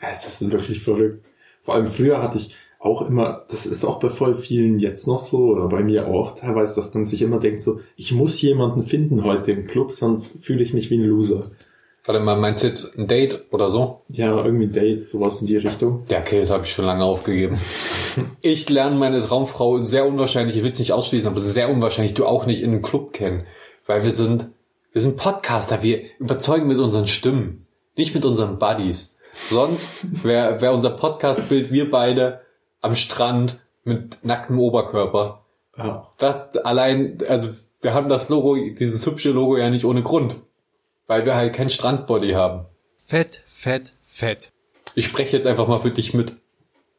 [0.00, 1.26] Das ist wirklich verrückt.
[1.62, 5.20] Vor allem früher hatte ich auch immer, das ist auch bei voll vielen jetzt noch
[5.20, 8.82] so, oder bei mir auch teilweise, dass man sich immer denkt so, ich muss jemanden
[8.82, 11.50] finden heute im Club, sonst fühle ich mich wie ein Loser.
[12.04, 14.02] Warte mal, meinst du jetzt ein Date oder so?
[14.08, 16.02] Ja, irgendwie Date, sowas in die Richtung.
[16.10, 17.58] Ja, okay, das habe ich schon lange aufgegeben.
[18.42, 22.26] ich lerne meine Traumfrau sehr unwahrscheinlich, ich will es nicht ausschließen, aber sehr unwahrscheinlich, du
[22.26, 23.44] auch nicht in einem Club kennen.
[23.86, 24.48] Weil wir sind,
[24.92, 27.66] wir sind Podcaster, wir überzeugen mit unseren Stimmen,
[27.96, 29.14] nicht mit unseren Buddies.
[29.32, 32.40] Sonst wäre wär unser Podcast-Bild wir beide
[32.80, 35.44] am Strand mit nacktem Oberkörper.
[35.76, 36.08] Ja.
[36.18, 37.48] Das allein, also
[37.80, 40.36] wir haben das Logo, dieses hübsche Logo ja nicht ohne Grund.
[41.06, 42.64] Weil wir halt kein Strandbody haben.
[42.96, 44.52] Fett, fett, fett.
[44.94, 46.34] Ich spreche jetzt einfach mal für dich mit.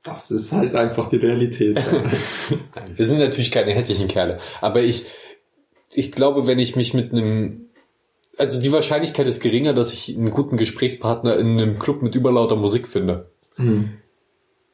[0.03, 1.77] Das ist halt einfach die Realität.
[2.95, 4.39] wir sind natürlich keine hässlichen Kerle.
[4.61, 5.07] Aber ich,
[5.93, 7.69] ich glaube, wenn ich mich mit einem,
[8.37, 12.55] also die Wahrscheinlichkeit ist geringer, dass ich einen guten Gesprächspartner in einem Club mit überlauter
[12.55, 13.29] Musik finde.
[13.55, 13.97] Hm.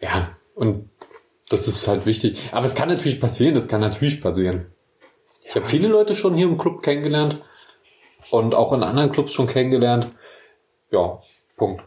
[0.01, 0.89] Ja, und
[1.49, 2.49] das ist halt wichtig.
[2.51, 4.67] Aber es kann natürlich passieren, das kann natürlich passieren.
[5.43, 7.41] Ich habe viele Leute schon hier im Club kennengelernt
[8.29, 10.07] und auch in anderen Clubs schon kennengelernt.
[10.91, 11.21] Ja,
[11.57, 11.83] Punkt.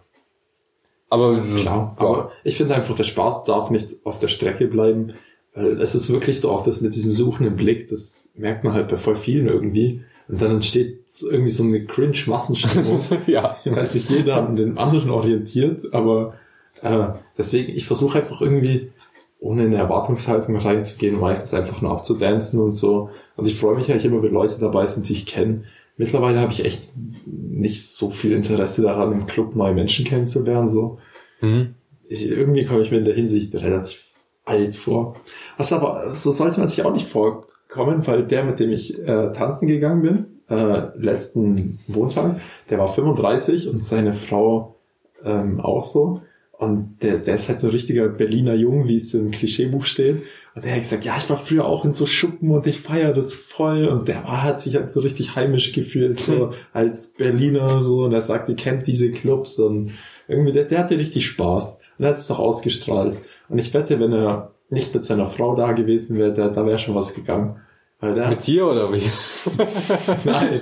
[1.08, 2.04] Aber klar, ja.
[2.04, 5.14] aber ich finde einfach, der Spaß darf nicht auf der Strecke bleiben,
[5.54, 8.88] weil es ist wirklich so auch das mit diesem suchenden Blick, das merkt man halt
[8.88, 10.02] bei voll vielen irgendwie.
[10.26, 13.56] Und dann entsteht irgendwie so eine Cringe-Massenstimmung, ja.
[13.64, 16.34] weil sich jeder an den anderen orientiert, aber
[16.82, 18.90] äh, deswegen, ich versuche einfach irgendwie
[19.38, 23.10] ohne eine Erwartungshaltung reinzugehen, meistens einfach nur abzudancen und so.
[23.36, 25.64] Und ich freue mich eigentlich immer, wenn Leute dabei sind, die ich kenne.
[25.98, 26.92] Mittlerweile habe ich echt
[27.26, 30.68] nicht so viel Interesse daran, im Club neue Menschen kennenzulernen.
[30.68, 30.98] So.
[31.42, 31.74] Mhm.
[32.08, 34.13] Ich, irgendwie komme ich mir in der Hinsicht relativ
[34.44, 35.16] alt vor.
[35.56, 39.32] Was aber, so sollte man sich auch nicht vorkommen, weil der, mit dem ich äh,
[39.32, 44.76] tanzen gegangen bin, äh, letzten Montag, der war 35 und seine Frau
[45.24, 46.20] ähm, auch so.
[46.52, 50.22] Und der, der ist halt so ein richtiger Berliner Jung, wie es im Klischeebuch steht.
[50.54, 53.12] Und der hat gesagt, ja, ich war früher auch in so Schuppen und ich feiere
[53.12, 53.86] das voll.
[53.86, 58.04] Und der war, hat sich halt so richtig heimisch gefühlt, so als Berliner so.
[58.04, 59.58] Und er sagt, ihr kennt diese Clubs.
[59.58, 59.92] Und
[60.28, 61.78] irgendwie, der, der hatte richtig Spaß.
[61.98, 63.16] Und er hat es auch ausgestrahlt.
[63.48, 66.78] Und ich wette, wenn er nicht mit seiner Frau da gewesen wäre, da, da wäre
[66.78, 67.60] schon was gegangen.
[68.00, 69.02] Weil der, Mit dir oder wie?
[70.24, 70.60] Nein.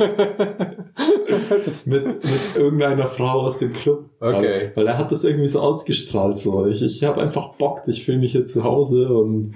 [1.86, 4.10] mit, mit irgendeiner Frau aus dem Club.
[4.20, 4.72] Okay.
[4.74, 6.38] Weil, weil er hat das irgendwie so ausgestrahlt.
[6.38, 6.66] So.
[6.66, 9.54] Ich, ich habe einfach Bock, ich fühle mich hier zu Hause und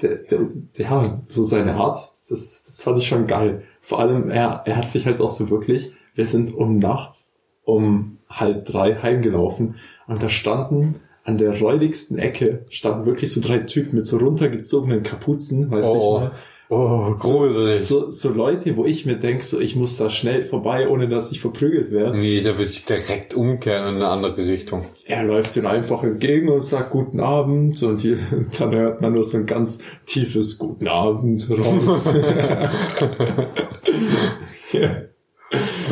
[0.00, 1.96] der, der, ja, so seine Art,
[2.28, 3.64] das, das fand ich schon geil.
[3.80, 8.18] Vor allem, er, er hat sich halt auch so wirklich, wir sind um nachts um
[8.28, 13.96] halb drei heimgelaufen und da standen an der räudigsten Ecke standen wirklich so drei Typen
[13.96, 16.20] mit so runtergezogenen Kapuzen, weißt du Oh.
[16.20, 16.32] mal.
[16.74, 17.86] Oh, gruselig.
[17.86, 21.30] So, so Leute, wo ich mir denk, so ich muss da schnell vorbei, ohne dass
[21.30, 22.18] ich verprügelt werde.
[22.18, 24.86] Nee, da würde ich direkt umkehren in eine andere Richtung.
[25.04, 28.16] Er läuft ihm einfach entgegen und sagt Guten Abend und hier,
[28.58, 32.04] dann hört man nur so ein ganz tiefes Guten Abend raus.
[34.72, 35.02] ja,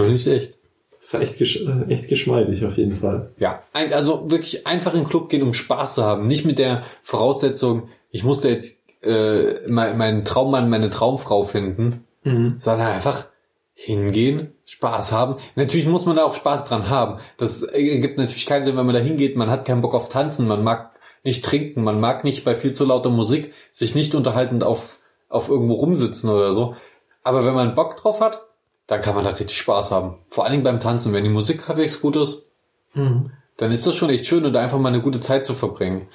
[0.09, 0.60] nicht echt.
[1.11, 3.33] Das war echt, gesch äh, echt geschmeidig auf jeden Fall.
[3.39, 6.29] Ja, ein, also wirklich einfach in den Club gehen, um Spaß zu haben.
[6.29, 12.05] Nicht mit der Voraussetzung, ich muss da jetzt äh, mein, meinen Traummann, meine Traumfrau finden,
[12.59, 13.27] sondern einfach
[13.75, 15.37] hingehen, Spaß haben.
[15.57, 17.19] Natürlich muss man da auch Spaß dran haben.
[17.39, 20.47] Das ergibt natürlich keinen Sinn, wenn man da hingeht, man hat keinen Bock auf Tanzen,
[20.47, 20.91] man mag
[21.25, 25.49] nicht trinken, man mag nicht bei viel zu lauter Musik sich nicht unterhaltend auf, auf
[25.49, 26.77] irgendwo rumsitzen oder so.
[27.23, 28.43] Aber wenn man Bock drauf hat,
[28.91, 30.17] dann kann man da richtig Spaß haben.
[30.31, 32.51] Vor allen Dingen beim Tanzen, wenn die Musik halbwegs gut ist,
[33.57, 36.09] dann ist das schon echt schön und einfach mal eine gute Zeit zu verbringen.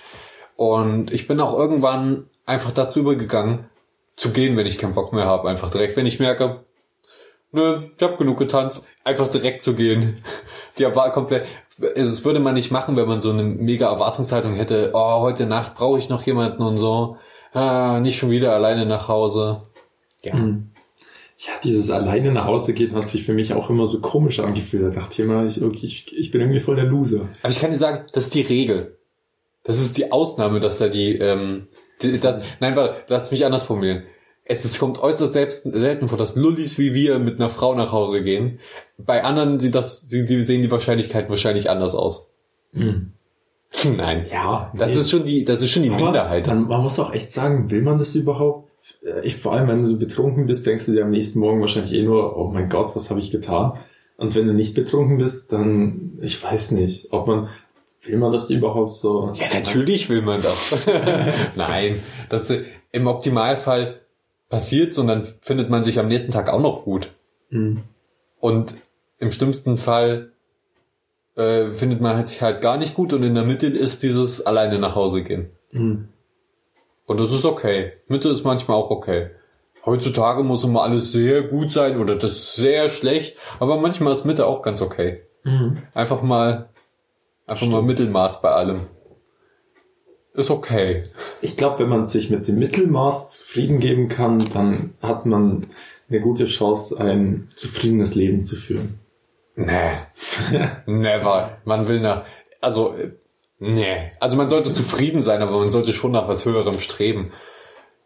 [0.57, 3.69] Und ich bin auch irgendwann einfach dazu übergegangen,
[4.17, 5.47] zu gehen, wenn ich keinen Bock mehr habe.
[5.47, 6.65] Einfach direkt, wenn ich merke,
[7.53, 10.21] nö, ich habe genug getanzt, einfach direkt zu gehen.
[10.77, 11.47] Die war komplett,
[11.95, 15.75] es würde man nicht machen, wenn man so eine mega Erwartungshaltung hätte, oh, heute Nacht
[15.75, 17.15] brauche ich noch jemanden und so.
[17.53, 19.61] Ah, nicht schon wieder alleine nach Hause.
[20.23, 20.35] Ja.
[20.35, 20.74] Mhm.
[21.37, 24.83] Ja, dieses alleine nach Hause gehen hat sich für mich auch immer so komisch angefühlt.
[24.83, 27.27] Da dachte ich immer, ich, ich, ich bin irgendwie voll der Loser.
[27.41, 28.97] Aber ich kann dir sagen, das ist die Regel.
[29.63, 31.67] Das ist die Ausnahme, dass da die, ähm,
[32.01, 34.03] die das, nein, warte, lass mich anders formulieren.
[34.45, 37.91] Es, es kommt äußerst selbst, selten vor, dass Lullis wie wir mit einer Frau nach
[37.91, 38.59] Hause gehen.
[38.97, 42.29] Bei anderen sieht das, sie, die sehen die Wahrscheinlichkeiten wahrscheinlich anders aus.
[42.71, 43.11] Mhm.
[43.97, 44.27] Nein.
[44.31, 44.95] Ja, Das nee.
[44.95, 46.47] ist schon die, das ist schon die Aber Minderheit.
[46.47, 48.64] Man, man muss auch echt sagen, will man das überhaupt?
[49.03, 51.61] Äh, Ich, vor allem, wenn du so betrunken bist, denkst du dir am nächsten Morgen
[51.61, 53.73] wahrscheinlich eh nur, oh mein Gott, was habe ich getan?
[54.17, 57.49] Und wenn du nicht betrunken bist, dann, ich weiß nicht, ob man,
[58.03, 59.31] will man das überhaupt so?
[59.33, 60.87] ja, natürlich will man das.
[61.55, 64.01] Nein, das äh, im Optimalfall
[64.49, 67.11] passiert und dann findet man sich am nächsten Tag auch noch gut.
[67.49, 67.83] Mhm.
[68.39, 68.75] Und
[69.17, 70.31] im schlimmsten Fall
[71.35, 74.79] äh, findet man sich halt gar nicht gut und in der Mitte ist dieses alleine
[74.79, 75.49] nach Hause gehen.
[75.71, 76.09] Mhm.
[77.05, 77.93] Und das ist okay.
[78.07, 79.29] Mitte ist manchmal auch okay.
[79.85, 84.25] Heutzutage muss immer alles sehr gut sein oder das ist sehr schlecht, aber manchmal ist
[84.25, 85.21] Mitte auch ganz okay.
[85.43, 85.77] Mhm.
[85.93, 86.69] Einfach mal,
[87.45, 88.87] einfach mal Mittelmaß bei allem.
[90.33, 91.03] Ist okay.
[91.41, 95.67] Ich glaube, wenn man sich mit dem Mittelmaß zufrieden geben kann, dann hat man
[96.09, 98.99] eine gute Chance, ein zufriedenes Leben zu führen.
[99.55, 99.91] Nee.
[100.87, 101.57] Never.
[101.63, 102.25] Man will nach,
[102.59, 102.95] also,
[103.59, 104.11] nee.
[104.19, 107.31] Also man sollte zufrieden sein, aber man sollte schon nach was Höherem streben.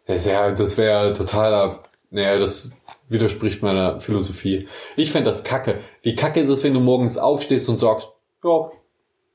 [0.06, 2.70] Das wäre, das wäre totaler, naja, das
[3.08, 4.68] widerspricht meiner Philosophie.
[4.96, 5.80] Ich fände das kacke.
[6.02, 8.10] Wie kacke ist es, wenn du morgens aufstehst und sagst,
[8.42, 8.70] ja,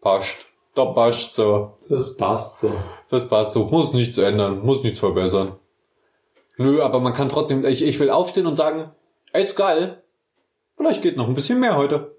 [0.02, 0.48] passt.
[0.74, 1.78] Da passt so.
[1.90, 2.72] Das passt so.
[3.10, 3.66] Das passt so.
[3.66, 4.66] Muss nichts ändern.
[4.66, 5.58] Muss nichts verbessern.
[6.58, 8.92] Nö, aber man kann trotzdem, ich, ich will aufstehen und sagen,
[9.34, 10.04] ey, ist geil.
[10.78, 12.16] Vielleicht geht noch ein bisschen mehr heute.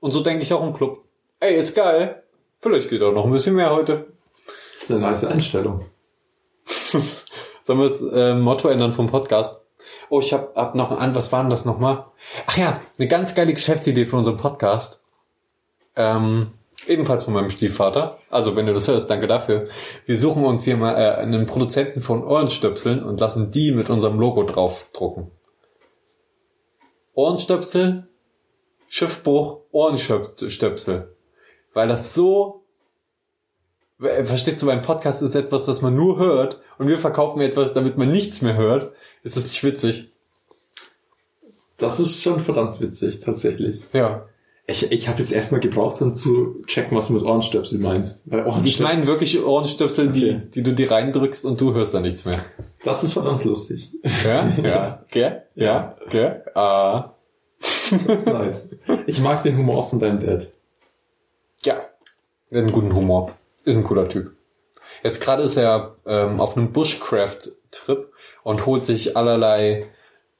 [0.00, 1.04] Und so denke ich auch im Club.
[1.42, 2.22] Ey, ist geil.
[2.60, 4.08] Vielleicht geht auch noch ein bisschen mehr heute.
[4.74, 5.86] Das ist eine nice Einstellung.
[7.62, 9.62] Sollen wir das äh, Motto ändern vom Podcast?
[10.10, 12.04] Oh, ich hab, hab noch an, was war denn das nochmal?
[12.46, 15.02] Ach ja, eine ganz geile Geschäftsidee für unseren Podcast.
[15.96, 16.52] Ähm,
[16.86, 18.18] ebenfalls von meinem Stiefvater.
[18.28, 19.68] Also, wenn du das hörst, danke dafür.
[20.04, 24.20] Wir suchen uns hier mal äh, einen Produzenten von Ohrenstöpseln und lassen die mit unserem
[24.20, 25.30] Logo draufdrucken.
[27.14, 28.08] Ohrenstöpsel,
[28.88, 31.16] Schiffbruch, Ohrenstöpsel.
[31.72, 32.64] Weil das so
[34.02, 37.74] äh, Verstehst du, beim Podcast ist etwas, was man nur hört und wir verkaufen etwas,
[37.74, 38.92] damit man nichts mehr hört.
[39.22, 40.10] Ist das nicht witzig?
[41.76, 43.80] Das ist schon verdammt witzig, tatsächlich.
[43.92, 44.26] Ja.
[44.66, 48.22] Ich, ich habe jetzt erstmal gebraucht, um zu checken, was du mit Ohrenstöpsel meinst.
[48.26, 50.42] Weil Ich Ohrenstöpsel, meine wirklich Ohrenstöpsel, Okay.
[50.44, 52.44] die, die du dir reindrückst und du hörst da nichts mehr.
[52.84, 53.90] das ist verdammt lustig.
[54.24, 54.48] Ja?
[54.62, 55.04] Ja.
[55.10, 55.42] Gell?
[55.56, 55.96] Ja.
[56.10, 56.44] Gell?
[56.54, 57.14] Ah.
[57.60, 58.68] Das ist nice.
[59.06, 60.48] Ich mag den Humor von deinem Dad.
[61.64, 61.76] Ja.
[61.76, 61.84] Hat
[62.50, 63.32] einen guten Humor.
[63.64, 64.32] Ist ein cooler Typ.
[65.02, 69.86] Jetzt gerade ist er ähm, auf einem Bushcraft-Trip und holt sich allerlei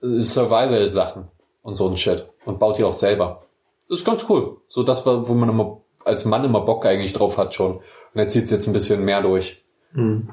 [0.02, 1.28] äh, Survival-Sachen
[1.62, 3.46] und so ein Shit und baut die auch selber.
[3.88, 4.58] Das ist ganz cool.
[4.68, 7.76] So das, war, wo man immer als Mann immer Bock eigentlich drauf hat schon.
[7.76, 7.82] Und
[8.14, 9.62] er zieht jetzt ein bisschen mehr durch.
[9.92, 10.30] Hm.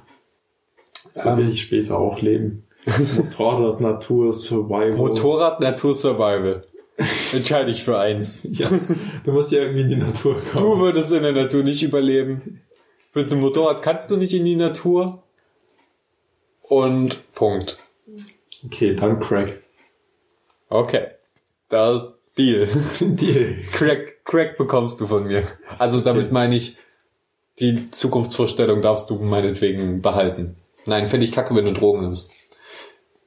[1.12, 1.38] So Ähm.
[1.38, 2.68] will ich später auch leben.
[3.18, 4.94] Motorrad, Natur, Survival.
[4.94, 6.64] Motorrad, Natur, Survival.
[7.34, 8.40] Entscheide ich für eins.
[8.44, 8.70] Ja,
[9.24, 10.82] du musst ja irgendwie in die Natur Du kommen.
[10.82, 12.62] würdest in der Natur nicht überleben.
[13.14, 15.24] Mit einem Motorrad kannst du nicht in die Natur.
[16.62, 17.78] Und Punkt.
[18.66, 19.62] Okay, dann Crack.
[20.70, 21.08] Okay.
[21.70, 22.68] Da Deal.
[23.00, 23.56] Deal.
[23.72, 25.48] Crack, Crack bekommst du von mir.
[25.78, 26.78] Also damit meine ich,
[27.60, 30.58] die Zukunftsvorstellung darfst du meinetwegen behalten.
[30.86, 32.30] Nein, fände ich kacke, wenn du Drogen nimmst.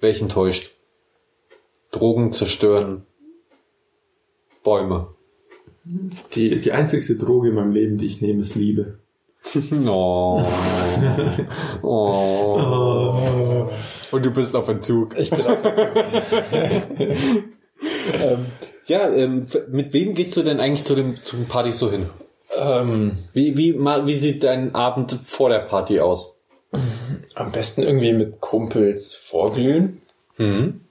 [0.00, 0.72] Wäre ich enttäuscht.
[1.90, 3.06] Drogen zerstören
[4.62, 5.09] Bäume.
[6.35, 8.99] Die, die einzigste Droge in meinem Leben, die ich nehme, ist Liebe.
[9.83, 10.42] Oh.
[11.83, 13.68] oh.
[14.11, 15.16] Und du bist auf Entzug.
[15.18, 15.83] Ich bin auch dazu.
[18.12, 18.46] Ähm,
[18.87, 22.11] ja, ähm, mit wem gehst du denn eigentlich zu den zum Partys so hin?
[22.55, 26.37] ähm, Wie, wie, wie sieht dein Abend vor der Party aus?
[27.35, 30.03] am besten irgendwie mit Kumpels vorglühen.
[30.37, 30.83] Mhm.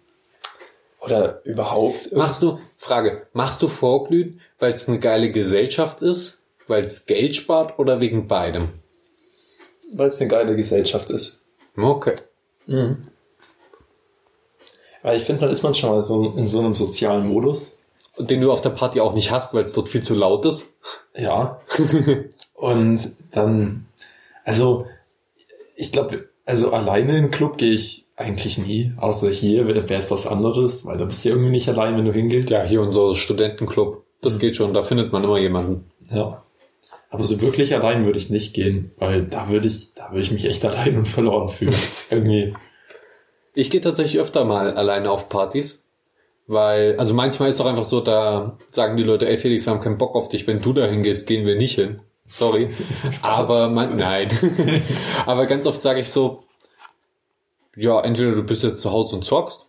[1.01, 2.11] Oder überhaupt.
[2.11, 7.35] Machst du, Frage, machst du Vorglühen, weil es eine geile Gesellschaft ist, weil es Geld
[7.35, 8.69] spart oder wegen beidem?
[9.93, 11.41] Weil es eine geile Gesellschaft ist.
[11.77, 12.17] Okay.
[12.67, 13.07] Mhm.
[15.01, 17.77] Weil ich finde, dann ist man schon mal so in so einem sozialen Modus.
[18.17, 20.45] Und den du auf der Party auch nicht hast, weil es dort viel zu laut
[20.45, 20.73] ist.
[21.15, 21.61] Ja.
[22.53, 23.85] Und dann,
[24.43, 24.87] also,
[25.75, 28.91] ich glaube, also alleine in den Club gehe ich eigentlich nie.
[28.97, 32.13] Außer hier wäre es was anderes, weil da bist du irgendwie nicht allein, wenn du
[32.13, 32.49] hingehst.
[32.49, 34.03] Ja, hier unser Studentenclub.
[34.21, 34.39] Das Mhm.
[34.39, 35.85] geht schon, da findet man immer jemanden.
[36.11, 36.43] Ja.
[37.09, 40.31] Aber so wirklich allein würde ich nicht gehen, weil da würde ich, da würde ich
[40.31, 41.73] mich echt allein und verloren fühlen.
[42.11, 42.53] Irgendwie.
[43.55, 45.83] Ich gehe tatsächlich öfter mal alleine auf Partys,
[46.45, 49.73] weil, also manchmal ist es auch einfach so, da sagen die Leute, ey Felix, wir
[49.73, 52.01] haben keinen Bock auf dich, wenn du da hingehst, gehen wir nicht hin.
[52.27, 52.69] Sorry.
[53.23, 54.27] Aber man, nein.
[55.25, 56.43] Aber ganz oft sage ich so,
[57.75, 59.67] ja, entweder du bist jetzt zu Hause und zockst,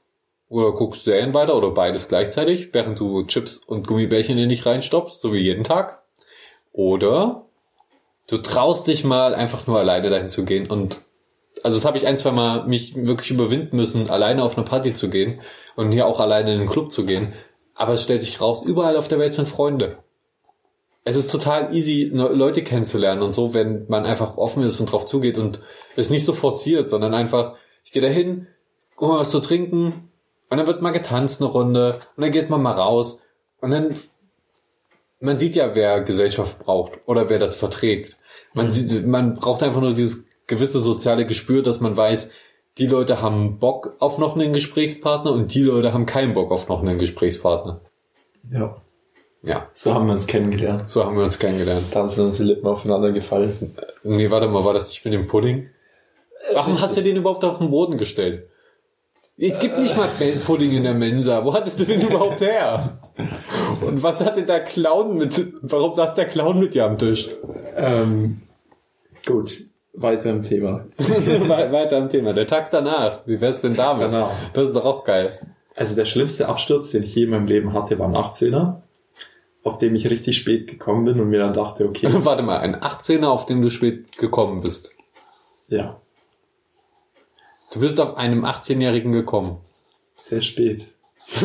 [0.49, 5.21] oder guckst Serien weiter, oder beides gleichzeitig, während du Chips und Gummibärchen in dich reinstopfst,
[5.21, 6.03] so wie jeden Tag.
[6.73, 7.47] Oder
[8.27, 11.01] du traust dich mal einfach nur alleine dahin zu gehen und
[11.63, 14.95] also das habe ich ein, zwei Mal mich wirklich überwinden müssen, alleine auf eine Party
[14.95, 15.41] zu gehen
[15.77, 17.35] und hier auch alleine in den Club zu gehen.
[17.75, 19.99] Aber es stellt sich raus, überall auf der Welt sind Freunde.
[21.05, 24.91] Es ist total easy, ne- Leute kennenzulernen und so, wenn man einfach offen ist und
[24.91, 25.61] drauf zugeht und
[25.97, 28.47] es nicht so forciert, sondern einfach, ich gehe da hin,
[28.97, 30.11] guck mal was zu trinken
[30.49, 33.23] und dann wird mal getanzt eine Runde und dann geht man mal raus
[33.61, 33.95] und dann,
[35.21, 38.17] man sieht ja, wer Gesellschaft braucht oder wer das verträgt.
[38.55, 42.31] Man sieht, man braucht einfach nur dieses gewisse soziale Gespür, dass man weiß,
[42.79, 46.69] die Leute haben Bock auf noch einen Gesprächspartner und die Leute haben keinen Bock auf
[46.69, 47.81] noch einen Gesprächspartner.
[48.51, 48.77] Ja.
[49.43, 50.91] Ja, So haben wir uns kennengelernt.
[50.91, 51.87] so haben wir uns kennengelernt.
[51.93, 53.75] Dann sind uns die Lippen aufeinander gefallen.
[54.03, 55.71] Nee, warte mal, war das nicht mit dem Pudding?
[56.55, 58.49] Warum hast du den überhaupt auf den Boden gestellt?
[59.37, 60.09] Es gibt nicht mal
[60.47, 61.45] Pudding in der Mensa.
[61.45, 62.99] Wo hattest du den überhaupt her?
[63.81, 67.31] Und was hat denn der Clown mit, warum saß der Clown mit dir am Tisch?
[67.75, 68.43] Ähm,
[69.27, 70.85] gut, weiter im Thema.
[70.99, 72.35] We- Weiter am Thema.
[72.35, 73.23] Der Tag danach.
[73.27, 74.03] Wie wär's denn damit?
[74.05, 74.31] danach.
[74.53, 75.31] Das ist doch auch geil.
[75.75, 78.83] Also der schlimmste Absturz, den ich je in meinem Leben hatte, war ein 18er,
[79.63, 82.77] auf dem ich richtig spät gekommen bin und mir dann dachte, okay, Warte mal, ein
[82.77, 84.95] 18er, auf dem du spät gekommen bist.
[85.69, 86.00] ja,
[87.73, 89.59] Du bist auf einem 18-Jährigen gekommen.
[90.17, 90.87] sehr spät.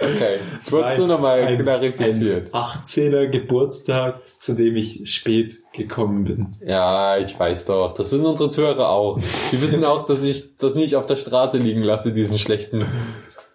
[0.00, 0.38] Okay.
[0.66, 2.48] Ich wollte es nur nochmal klarifizieren.
[2.52, 6.56] Ein 18er Geburtstag, zu dem ich spät gekommen bin.
[6.66, 7.92] Ja, ich weiß doch.
[7.94, 9.18] Das wissen unsere Zuhörer auch.
[9.52, 12.84] Die wissen auch, dass ich das nicht auf der Straße liegen lasse, diesen schlechten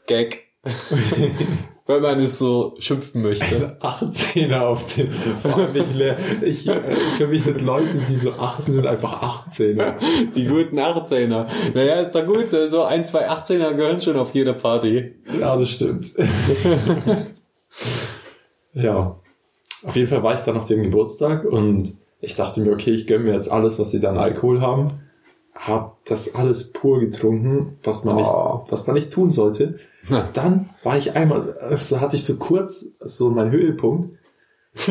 [0.08, 0.48] Gag.
[1.90, 3.76] Weil man es so schimpfen möchte.
[3.82, 5.10] 18er auf den,
[5.52, 5.74] allem
[6.44, 9.96] ich, äh, für mich sind Leute, die so 18 sind, einfach 18er.
[10.36, 11.48] Die guten 18er.
[11.74, 12.50] Naja, ist doch gut.
[12.70, 15.16] So ein, zwei 18er gehören schon auf jede Party.
[15.40, 16.14] Ja, das stimmt.
[18.74, 19.16] ja.
[19.84, 23.08] Auf jeden Fall war ich dann auf dem Geburtstag und ich dachte mir, okay, ich
[23.08, 25.00] gönne mir jetzt alles, was sie dann Alkohol haben.
[25.56, 28.20] Hab das alles pur getrunken, was man Oh.
[28.20, 29.80] nicht, was man nicht tun sollte.
[30.10, 30.30] Na.
[30.34, 34.18] Dann war ich einmal, also hatte ich so kurz so meinen Höhepunkt.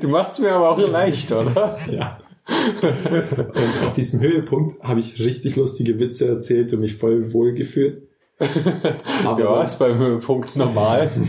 [0.00, 1.78] Du machst mir aber auch leicht, oder?
[1.88, 2.18] Ja.
[2.48, 8.06] Und auf diesem Höhepunkt habe ich richtig lustige Witze erzählt und mich voll wohl gefühlt.
[9.24, 11.10] Aber Ja, ist beim Höhepunkt normal.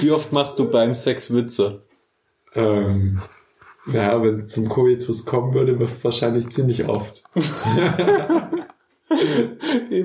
[0.00, 1.84] Wie oft machst du beim Sex Witze?
[2.54, 3.22] Ähm,
[3.90, 7.24] ja, wenn es zum Koitus kommen würde, wahrscheinlich ziemlich oft.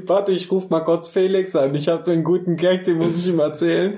[0.06, 1.74] Warte, ich ruf mal kurz Felix an.
[1.74, 3.98] Ich habe einen guten Gag, den muss ich ihm erzählen.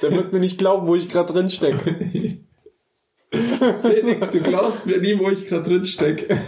[0.00, 2.38] Der wird mir nicht glauben, wo ich gerade drin stecke.
[3.30, 6.38] Felix, du glaubst mir nie, wo ich gerade drin stecke.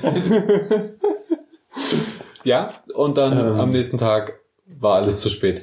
[2.44, 3.61] Ja, und dann Ähm.
[3.61, 5.62] am nächsten Tag war alles zu spät.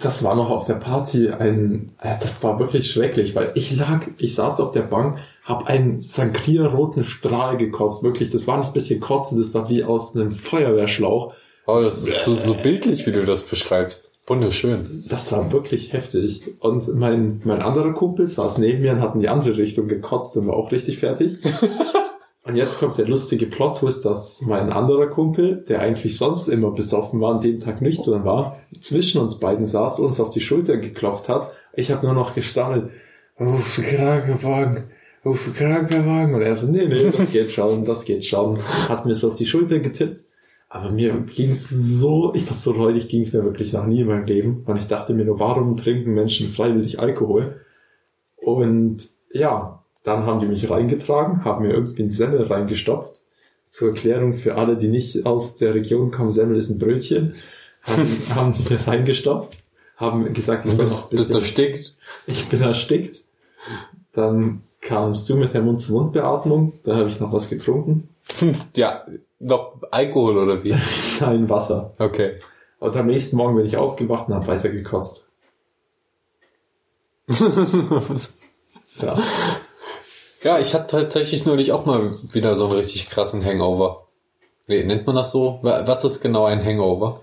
[0.00, 4.34] Das war noch auf der Party ein, das war wirklich schrecklich, weil ich lag, ich
[4.34, 8.02] saß auf der Bank, hab einen Sangria-roten Strahl gekotzt.
[8.02, 11.34] Wirklich, das war nicht ein bisschen Kotze, das war wie aus einem Feuerwehrschlauch.
[11.66, 14.12] Oh, das ist so, so bildlich, wie du das beschreibst.
[14.28, 15.04] Wunderschön.
[15.08, 16.42] Das war wirklich heftig.
[16.60, 20.36] Und mein, mein anderer Kumpel saß neben mir und hat in die andere Richtung gekotzt
[20.36, 21.38] und war auch richtig fertig.
[22.44, 27.20] und jetzt kommt der lustige Plot-Twist, dass mein anderer Kumpel, der eigentlich sonst immer besoffen
[27.20, 31.28] war, an dem Tag nüchtern war, zwischen uns beiden saß, uns auf die Schulter geklopft
[31.28, 31.50] hat.
[31.74, 32.90] Ich habe nur noch gestammelt,
[33.38, 34.84] uff, Krankenwagen,
[35.24, 36.34] uff, Krankenwagen.
[36.34, 38.58] Und er so, nee, nee, das geht schon, das geht schon.
[38.88, 40.24] Hat mir so auf die Schulter getippt.
[40.68, 44.26] Aber mir ging's so, ich glaube, so räudig ging's mir wirklich noch nie in meinem
[44.26, 44.64] Leben.
[44.66, 47.60] Und ich dachte mir nur, warum trinken Menschen freiwillig Alkohol?
[48.36, 53.22] Und ja, dann haben die mich reingetragen, haben mir irgendwie einen Semmel reingestopft.
[53.70, 57.34] Zur Erklärung für alle, die nicht aus der Region kommen, Semmel ist ein Brötchen.
[57.82, 59.58] Haben, haben die mir reingestopft,
[59.96, 61.94] haben gesagt, ich soll noch bist, ein bist erstickt.
[62.26, 63.22] ich bin erstickt.
[64.12, 66.74] Dann kamst du mit der Mund-zu-Mund-Beatmung.
[66.84, 68.08] Da habe ich noch was getrunken.
[68.76, 69.06] Ja,
[69.38, 70.74] noch Alkohol oder wie?
[71.18, 71.92] Kein Wasser.
[71.98, 72.38] Okay.
[72.78, 75.26] Und am nächsten Morgen bin ich aufgewacht und habe weiter gekotzt.
[78.98, 79.18] Ja.
[80.42, 84.06] Ja, ich hatte tatsächlich neulich auch mal wieder so einen richtig krassen Hangover.
[84.68, 85.58] Nee, nennt man das so?
[85.62, 87.20] Wa- Was ist genau ein Hangover?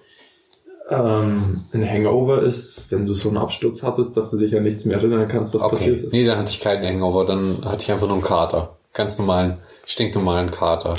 [0.90, 4.84] ähm, ein Hangover ist, wenn du so einen Absturz hattest, dass du dich an nichts
[4.86, 5.76] mehr erinnern kannst, was Okay.
[5.76, 6.12] passiert ist.
[6.12, 8.78] Nee, dann hatte ich keinen Hangover, dann hatte ich einfach nur einen Kater.
[8.94, 10.96] Ganz normalen, stinknormalen Kater.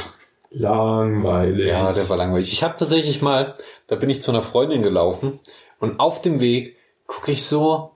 [0.57, 1.67] Langweilig.
[1.67, 2.53] Ja, der war langweilig.
[2.53, 3.55] Ich habe tatsächlich mal,
[3.89, 5.41] da bin ich zu einer Freundin gelaufen
[5.81, 6.77] und auf dem Weg
[7.07, 7.91] gucke ich so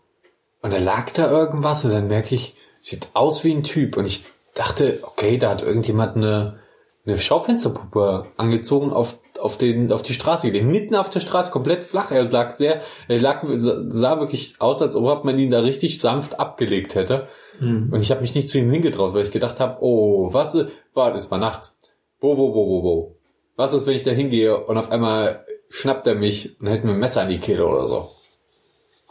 [0.61, 4.07] und da lag da irgendwas und dann merke ich, sieht aus wie ein Typ und
[4.07, 6.59] ich dachte, okay, da hat irgendjemand eine,
[7.07, 10.67] eine Schaufensterpuppe angezogen auf, auf den, auf die Straße gelegt.
[10.67, 12.11] Mitten auf der Straße, komplett flach.
[12.11, 16.41] Er lag sehr, er lag, sah wirklich aus, als ob man ihn da richtig sanft
[16.41, 17.29] abgelegt hätte.
[17.61, 17.91] Hm.
[17.93, 20.57] Und ich habe mich nicht zu ihm hingetraut, weil ich gedacht habe, oh, was,
[20.93, 21.78] warte, es war nachts.
[22.21, 23.17] Wo, wo, wo, wo, wo.
[23.57, 26.93] Was ist, wenn ich da hingehe und auf einmal schnappt er mich und hält mir
[26.93, 28.11] ein Messer an die Kehle oder so.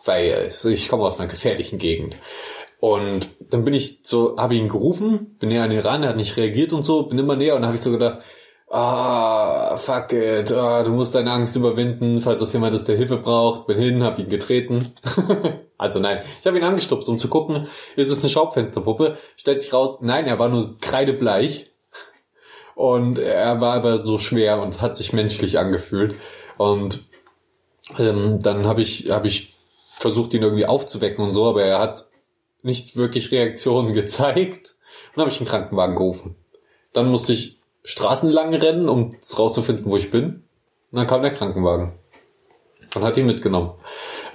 [0.06, 2.16] Weil ich komme aus einer gefährlichen Gegend.
[2.80, 6.18] Und dann bin ich so, habe ihn gerufen, bin näher an ihn ran, er hat
[6.18, 8.20] nicht reagiert und so, bin immer näher und habe ich so gedacht,
[8.70, 13.18] ah, fuck it, ah, du musst deine Angst überwinden, falls das jemand ist, der Hilfe
[13.18, 13.68] braucht.
[13.68, 14.94] Bin hin, hab ihn getreten.
[15.78, 19.18] also nein, ich habe ihn angestupst, um zu gucken, ist es eine Schaufensterpuppe?
[19.36, 21.72] Stellt sich raus, nein, er war nur kreidebleich.
[22.78, 26.14] Und er war aber so schwer und hat sich menschlich angefühlt.
[26.60, 27.04] Und
[27.98, 29.56] ähm, dann habe ich, hab ich
[29.98, 32.06] versucht, ihn irgendwie aufzuwecken und so, aber er hat
[32.62, 34.76] nicht wirklich Reaktionen gezeigt.
[35.08, 36.36] Und dann habe ich einen Krankenwagen gerufen.
[36.94, 40.44] Dann musste ich Straßen lang rennen, um rauszufinden, wo ich bin.
[40.92, 41.94] Und dann kam der Krankenwagen.
[42.94, 43.72] Und hat ihn mitgenommen.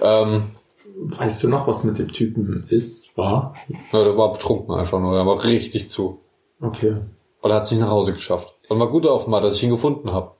[0.01, 0.51] Ähm,
[0.95, 3.55] Weißt du noch, was mit dem Typen ist, war?
[3.69, 5.15] ja, der war betrunken einfach nur.
[5.15, 6.19] Er war richtig zu.
[6.59, 6.97] Okay.
[7.43, 8.55] Oder hat es nicht nach Hause geschafft.
[8.69, 10.31] Und war gut offenbar, dass ich ihn gefunden habe.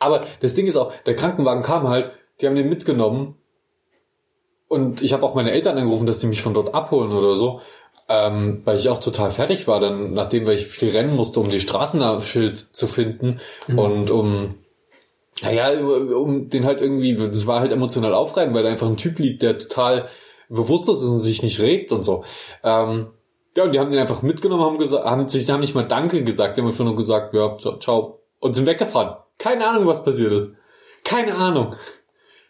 [0.00, 3.36] Aber das Ding ist auch, der Krankenwagen kam halt, die haben den mitgenommen.
[4.68, 7.60] Und ich habe auch meine Eltern angerufen, dass die mich von dort abholen oder so.
[8.08, 11.48] Ähm, weil ich auch total fertig war, dann, nachdem weil ich viel rennen musste, um
[11.48, 13.78] die Straßenschild zu finden Mhm.
[13.78, 14.54] und um
[15.42, 15.68] naja,
[16.16, 19.42] um den halt irgendwie, das war halt emotional aufreibend, weil da einfach ein Typ liegt,
[19.42, 20.08] der total
[20.48, 22.24] bewusstlos ist und sich nicht regt und so.
[22.62, 23.08] Ähm,
[23.56, 26.22] ja, und die haben den einfach mitgenommen, haben gesagt, haben sich, haben nicht mal Danke
[26.24, 29.16] gesagt, die haben einfach nur gesagt, ja, ciao, ciao, und sind weggefahren.
[29.38, 30.50] Keine Ahnung, was passiert ist.
[31.04, 31.74] Keine Ahnung.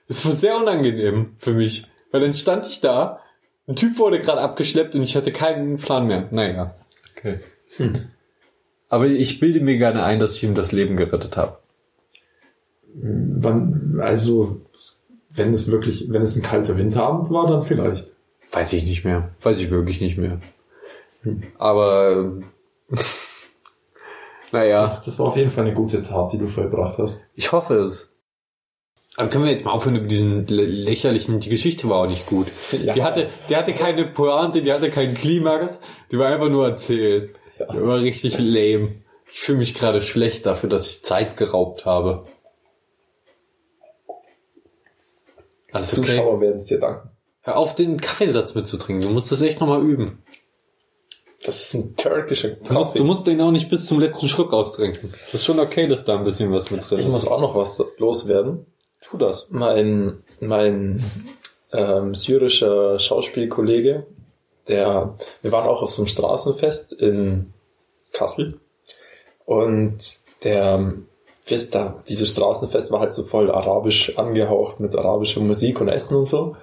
[0.09, 3.20] Das war sehr unangenehm für mich, weil dann stand ich da,
[3.66, 6.28] ein Typ wurde gerade abgeschleppt und ich hatte keinen Plan mehr.
[6.30, 6.74] Naja.
[7.16, 7.40] Okay.
[7.76, 7.92] Hm.
[8.88, 11.59] Aber ich bilde mir gerne ein, dass ich ihm das Leben gerettet habe.
[12.94, 14.62] Wann, also,
[15.34, 18.07] wenn es wirklich, wenn es ein kalter Winterabend war, dann vielleicht.
[18.52, 19.30] Weiß ich nicht mehr.
[19.42, 20.40] Weiß ich wirklich nicht mehr.
[21.58, 22.40] Aber
[24.52, 27.30] naja, Das, das war auf jeden Fall eine gute Tat, die du vollbracht hast.
[27.34, 28.12] ich hoffe es.
[29.18, 32.26] Aber können wir jetzt mal aufhören über diesen lä- lächerlichen, die Geschichte war auch nicht
[32.26, 32.48] gut.
[32.72, 32.92] Ja.
[32.92, 35.80] Die hatte, die hatte keine Pointe, die hatte keinen Klimax,
[36.12, 37.34] die war einfach nur erzählt.
[37.58, 37.72] Ja.
[37.72, 38.90] Die war richtig lame.
[39.32, 42.26] Ich fühle mich gerade schlecht dafür, dass ich Zeit geraubt habe.
[45.72, 46.08] Alles okay?
[46.16, 47.10] Zuschauer werden es dir danken.
[47.40, 49.06] Hör auf, den Kaffeesatz mitzutrinken.
[49.06, 50.22] Du musst das echt nochmal üben.
[51.45, 54.53] Das ist ein türkischer Du musst, du musst den auch nicht bis zum letzten Schluck
[54.53, 55.12] austrinken.
[55.26, 57.12] Das ist schon okay, dass da ein bisschen was mit drin Ich ist.
[57.12, 58.66] muss auch noch was loswerden.
[59.03, 59.47] tu das.
[59.51, 61.05] Mein, mein
[61.72, 64.07] ähm, syrischer Schauspielkollege,
[64.68, 67.53] der, wir waren auch auf so einem Straßenfest in
[68.12, 68.59] Kassel
[69.45, 69.99] und
[70.43, 70.95] der,
[71.47, 76.16] wisst da, dieses Straßenfest war halt so voll arabisch angehaucht mit arabischer Musik und Essen
[76.16, 76.57] und so.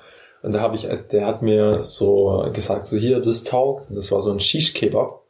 [0.43, 3.89] Und da habe ich, der hat mir so gesagt, so hier, das taugt.
[3.89, 5.21] Und das war so ein Shish-Kebab.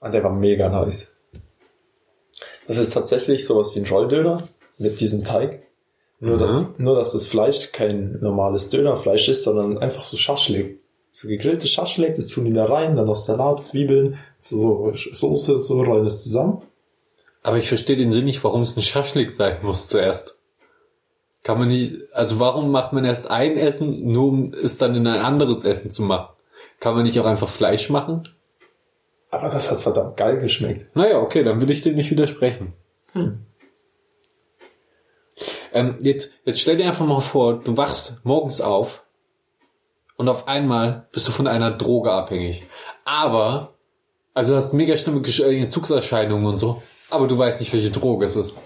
[0.00, 1.12] Und der war mega nice.
[2.66, 5.62] Das ist tatsächlich sowas wie ein Rolldöner mit diesem Teig.
[6.20, 6.40] Nur, Mhm.
[6.40, 10.80] dass, nur, dass das Fleisch kein normales Dönerfleisch ist, sondern einfach so Schaschlik.
[11.12, 15.62] So gegrilltes Schaschlik, das tun die da rein, dann noch Salat, Zwiebeln, so Soße und
[15.62, 16.62] so, rollen das zusammen.
[17.42, 20.38] Aber ich verstehe den Sinn nicht, warum es ein Schaschlik sein muss zuerst.
[21.42, 25.06] Kann man nicht, also warum macht man erst ein Essen, nur um es dann in
[25.06, 26.34] ein anderes Essen zu machen?
[26.80, 28.28] Kann man nicht auch einfach Fleisch machen?
[29.30, 30.94] Aber das hat verdammt geil geschmeckt.
[30.94, 32.74] Naja, okay, dann will ich dem nicht widersprechen.
[33.12, 33.46] Hm.
[35.72, 39.04] Ähm, jetzt, jetzt stell dir einfach mal vor, du wachst morgens auf
[40.16, 42.64] und auf einmal bist du von einer Droge abhängig.
[43.04, 43.74] Aber,
[44.34, 48.26] also du hast mega schlimme äh, Entzugserscheinungen und so, aber du weißt nicht, welche Droge
[48.26, 48.58] es ist.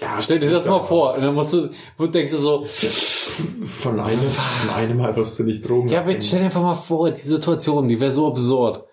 [0.00, 4.00] Ja, Stell dir das mal vor, und dann musst du, du denkst du so, Von
[4.00, 5.88] einem, von einem Mal wirst du nicht Drogen.
[5.88, 8.84] ja, aber jetzt stell dir einfach mal vor, die Situation, die wäre so absurd.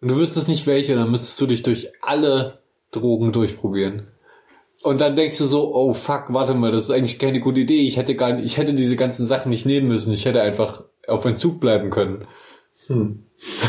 [0.00, 2.58] Und du wüsstest nicht welche, dann müsstest du dich durch alle
[2.90, 4.08] Drogen durchprobieren.
[4.82, 7.82] Und dann denkst du so, oh fuck, warte mal, das ist eigentlich keine gute Idee.
[7.82, 10.12] Ich hätte gar nicht, ich hätte diese ganzen Sachen nicht nehmen müssen.
[10.12, 12.26] Ich hätte einfach auf Entzug bleiben können.
[12.86, 13.24] Hm.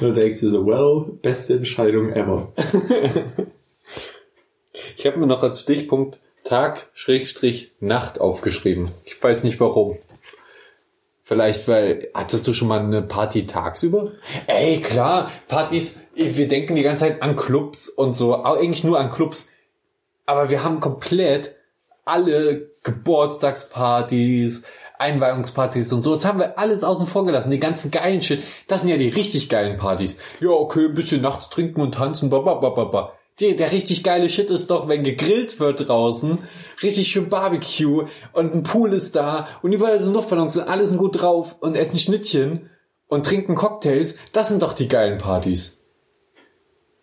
[0.00, 2.52] du denkst dir so, well, beste Entscheidung ever.
[4.96, 8.92] Ich habe mir noch als Stichpunkt Tag, Schrägstrich, Nacht aufgeschrieben.
[9.04, 9.98] Ich weiß nicht warum.
[11.24, 14.12] Vielleicht, weil, hattest du schon mal eine Party tagsüber?
[14.46, 18.98] Ey, klar, Partys, wir denken die ganze Zeit an Clubs und so, aber eigentlich nur
[18.98, 19.48] an Clubs.
[20.24, 21.56] Aber wir haben komplett
[22.04, 24.62] alle Geburtstagspartys,
[24.98, 27.50] Einweihungspartys und so, das haben wir alles außen vor gelassen.
[27.50, 30.16] Die ganzen geilen Shit, das sind ja die richtig geilen Partys.
[30.40, 33.12] Ja, okay, ein bisschen nachts trinken und tanzen, bababababa.
[33.12, 36.38] Der, der richtig geile Shit ist doch, wenn gegrillt wird draußen,
[36.82, 40.96] richtig schön Barbecue und ein Pool ist da und überall sind Luftballons und alle sind
[40.96, 42.70] gut drauf und essen Schnittchen
[43.08, 44.16] und trinken Cocktails.
[44.32, 45.76] Das sind doch die geilen Partys.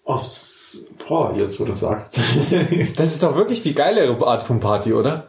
[0.05, 2.17] Aufs, boah, jetzt wo du sagst.
[2.97, 5.27] Das ist doch wirklich die geilere Art von Party, oder?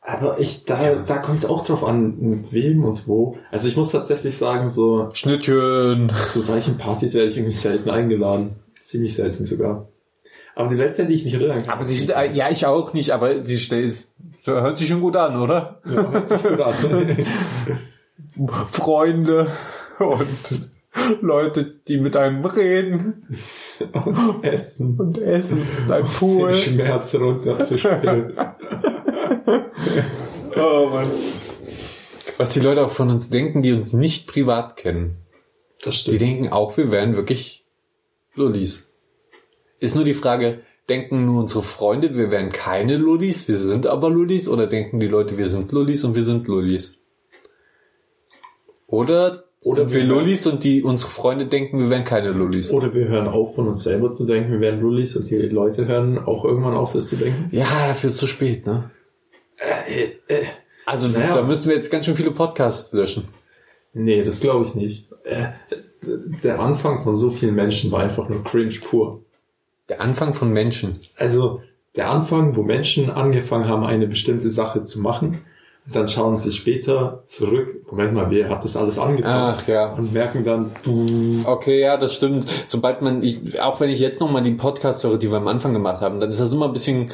[0.00, 3.38] Aber ich, da, da kommt es auch drauf an, mit wem und wo.
[3.52, 6.10] Also ich muss tatsächlich sagen, so Schnittchen.
[6.30, 8.56] zu solchen Partys werde ich irgendwie selten eingeladen.
[8.80, 9.91] Ziemlich selten sogar.
[10.54, 11.74] Aber die letzte, die ich mich erinnern kann.
[11.78, 14.12] Aber sie, ja, ich auch nicht, aber die Stelle ist,
[14.44, 15.80] hört sich schon gut an, oder?
[15.86, 16.74] ja, hört sich gut an.
[18.70, 19.46] Freunde
[19.98, 20.70] und
[21.22, 23.26] Leute, die mit einem reden
[23.92, 24.98] Und Essen.
[25.00, 26.48] und essen und ein Pool.
[26.52, 28.34] Den Schmerz runterzuspielen.
[30.54, 31.10] Oh Mann.
[32.36, 35.16] Was die Leute auch von uns denken, die uns nicht privat kennen.
[35.82, 36.20] Das Die stimmt.
[36.20, 37.64] denken auch, wir wären wirklich
[38.34, 38.91] Lullis.
[39.82, 44.10] Ist nur die Frage, denken nur unsere Freunde, wir wären keine Lullis, wir sind aber
[44.10, 46.98] Lullis, oder denken die Leute, wir sind Lullis und wir sind Lullis?
[48.86, 52.70] Oder, Oder sind wir Lullis und die unsere Freunde denken, wir wären keine Lullis?
[52.70, 55.86] Oder wir hören auf, von uns selber zu denken, wir wären Lullis und die Leute
[55.86, 57.48] hören auch irgendwann auf, das zu denken.
[57.50, 58.90] Ja, dafür ist es zu spät, ne?
[59.56, 60.44] Äh, äh,
[60.86, 61.34] Also Naja.
[61.34, 63.24] da müssten wir jetzt ganz schön viele Podcasts löschen.
[63.94, 65.08] nee, das glaube ich nicht.
[65.24, 65.48] Äh,
[66.42, 69.24] der Anfang von so vielen Menschen war einfach nur cringe pur.
[69.92, 71.00] Der Anfang von Menschen.
[71.16, 71.60] Also
[71.96, 75.44] der Anfang, wo Menschen angefangen haben, eine bestimmte Sache zu machen,
[75.84, 79.54] und dann schauen sie später zurück, Moment mal, wer hat das alles angefangen?
[79.58, 79.92] Ach ja.
[79.92, 80.70] Und merken dann,
[81.44, 82.46] Okay, ja, das stimmt.
[82.66, 85.74] Sobald man, ich, auch wenn ich jetzt nochmal die Podcasts höre, die wir am Anfang
[85.74, 87.10] gemacht haben, dann ist das immer ein bisschen,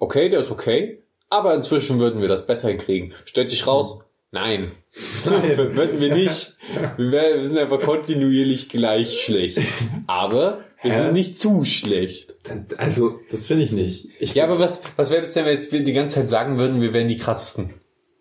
[0.00, 0.98] okay, der ist okay,
[1.30, 3.14] aber inzwischen würden wir das besser hinkriegen.
[3.24, 4.00] Stellt sich raus,
[4.32, 4.72] nein.
[5.24, 6.56] Würden wir nicht.
[6.98, 9.58] Wir sind einfach kontinuierlich gleich schlecht.
[10.06, 10.98] Aber wir Hä?
[10.98, 12.36] sind nicht zu schlecht.
[12.76, 14.08] also das finde ich nicht.
[14.20, 16.58] Ich Ja, aber was, was wäre das denn, wenn jetzt wir die ganze Zeit sagen
[16.58, 17.74] würden, wir wären die krassesten?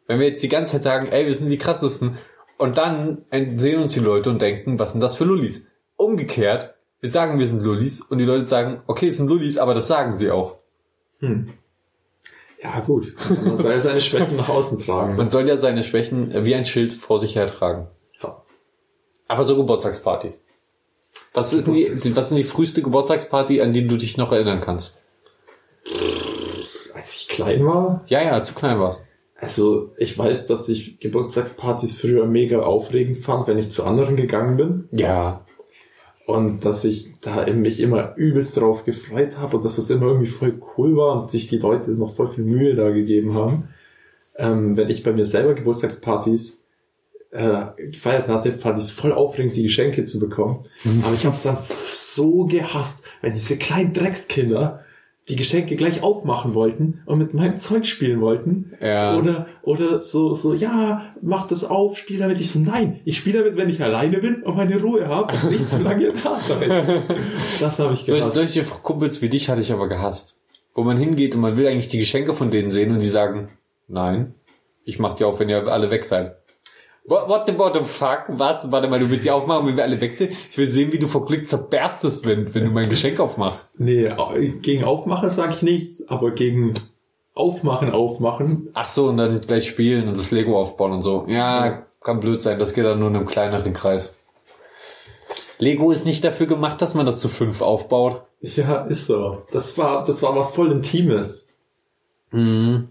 [0.08, 2.18] Wenn wir jetzt die ganze Zeit sagen, ey, wir sind die krassesten,
[2.58, 5.66] und dann sehen uns die Leute und denken, was sind das für Lullis?
[5.96, 9.76] Umgekehrt, wir sagen, wir sind Lullis, und die Leute sagen, okay, es sind Lullis, aber
[9.76, 10.58] das sagen sie auch.
[11.20, 11.50] Hm.
[12.62, 13.16] Ja, gut.
[13.46, 15.16] Man soll ja seine Schwächen nach außen tragen.
[15.16, 17.88] Man soll ja seine Schwächen wie ein Schild vor sich hertragen.
[18.22, 18.42] Ja.
[19.28, 20.44] Aber so Geburtstagspartys.
[21.34, 24.98] Was ist die, was ist die früheste Geburtstagsparty, an die du dich noch erinnern kannst?
[26.94, 29.06] Als ich klein war, Ja, ja, zu klein warst.
[29.40, 34.58] also ich weiß, dass ich Geburtstagspartys früher mega aufregend fand, wenn ich zu anderen gegangen
[34.58, 34.90] bin.
[34.92, 35.46] Ja.
[36.26, 40.28] Und dass ich da mich immer übelst drauf gefreut habe und dass das immer irgendwie
[40.28, 43.70] voll cool war und sich die Leute noch voll viel Mühe da gegeben haben.
[44.36, 46.66] Ähm, wenn ich bei mir selber Geburtstagspartys
[47.38, 50.66] äh, gefeiert hatte, fand ich es voll aufregend, die Geschenke zu bekommen.
[51.04, 54.84] Aber ich habe es dann so gehasst, wenn diese kleinen Dreckskinder
[55.30, 58.74] die Geschenke gleich aufmachen wollten und mit meinem Zeug spielen wollten.
[58.82, 59.18] Ja.
[59.18, 62.40] Oder, oder so, so, ja, mach das auf, spiel damit.
[62.40, 65.52] Ich so, nein, ich spiele damit, wenn ich alleine bin und meine Ruhe habe und
[65.52, 67.04] nicht zu lange da sein.
[67.60, 68.34] Das habe ich Solche, gehasst.
[68.34, 70.38] solche Kumpels wie dich hatte ich aber gehasst.
[70.74, 73.50] Wo man hingeht und man will eigentlich die Geschenke von denen sehen und die sagen,
[73.90, 74.34] nein,
[74.86, 76.38] ich mach die auf, wenn ihr alle weg seid.
[77.10, 78.26] What, what, the, what the fuck?
[78.38, 78.70] Was?
[78.70, 80.32] Warte mal, du willst sie aufmachen, wenn wir alle sind?
[80.50, 83.72] Ich will sehen, wie du vor Glück zerberstest, wenn, wenn du mein Geschenk aufmachst.
[83.78, 84.12] Nee,
[84.62, 86.74] gegen Aufmachen sage ich nichts, aber gegen
[87.34, 91.24] Aufmachen, Aufmachen, Ach so, und dann gleich spielen und das Lego aufbauen und so.
[91.30, 91.86] Ja, Ja.
[92.04, 94.18] kann blöd sein, das geht dann nur in einem kleineren Kreis.
[95.60, 98.24] Lego ist nicht dafür gemacht, dass man das zu fünf aufbaut.
[98.42, 99.44] ja, ist so.
[99.52, 101.48] Das war, das war was voll Intimes.
[102.32, 102.90] Mhm.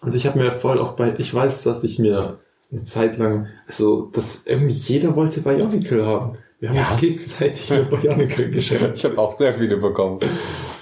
[0.00, 2.38] Also ich habe mir voll oft bei, ich weiß, dass ich mir
[2.72, 6.38] eine Zeit lang, also dass irgendwie jeder wollte Bionicle haben.
[6.60, 6.90] Wir haben Ja.
[6.90, 8.96] uns gegenseitig nur Bionicle geschenkt.
[8.96, 10.20] Ich habe auch sehr viele bekommen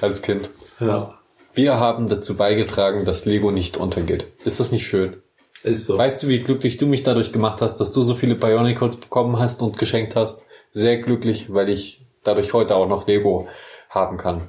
[0.01, 0.51] als Kind.
[0.80, 1.18] Ja,
[1.55, 4.26] Wir haben dazu beigetragen, dass Lego nicht untergeht.
[4.45, 5.16] Ist das nicht schön?
[5.64, 5.99] ist so.
[5.99, 9.39] Weißt du, wie glücklich du mich dadurch gemacht hast, dass du so viele Bionicles bekommen
[9.41, 10.43] hast und geschenkt hast?
[10.70, 13.49] Sehr glücklich, weil ich dadurch heute auch noch Lego
[13.91, 14.43] haben kann.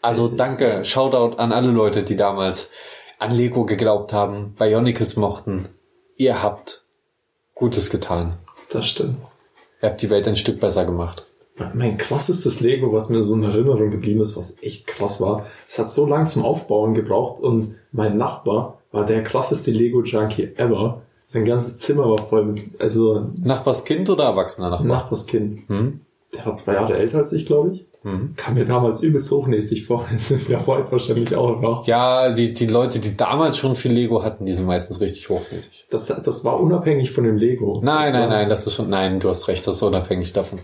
[0.00, 2.70] Also danke, Shoutout an alle Leute, die damals
[3.18, 5.68] an Lego geglaubt haben, Bionicles mochten.
[6.16, 6.82] Ihr habt
[7.54, 8.38] Gutes getan.
[8.70, 9.16] Das stimmt.
[9.82, 11.26] Ihr habt die Welt ein Stück besser gemacht.
[11.74, 15.78] Mein krassestes Lego, was mir so in Erinnerung geblieben ist, was echt krass war, es
[15.78, 21.02] hat so lang zum Aufbauen gebraucht und mein Nachbar war der krasseste Lego-Junkie ever.
[21.26, 24.86] Sein ganzes Zimmer war voll mit, also Nachbarskind oder erwachsener Nachbar?
[24.86, 25.68] Nachbarskind.
[25.68, 26.00] Hm?
[26.34, 27.85] Der war zwei Jahre älter als ich, glaube ich.
[28.06, 28.34] Hm.
[28.36, 30.06] Kam mir damals übelst hochnäsig vor.
[30.12, 31.88] Das ist mir heute wahrscheinlich auch noch.
[31.88, 35.86] Ja, die, die Leute, die damals schon viel Lego hatten, die sind meistens richtig hochmäßig.
[35.90, 37.80] Das, das war unabhängig von dem Lego.
[37.82, 40.32] Nein, das nein, war, nein, das ist schon, nein, du hast recht, das ist unabhängig
[40.32, 40.60] davon.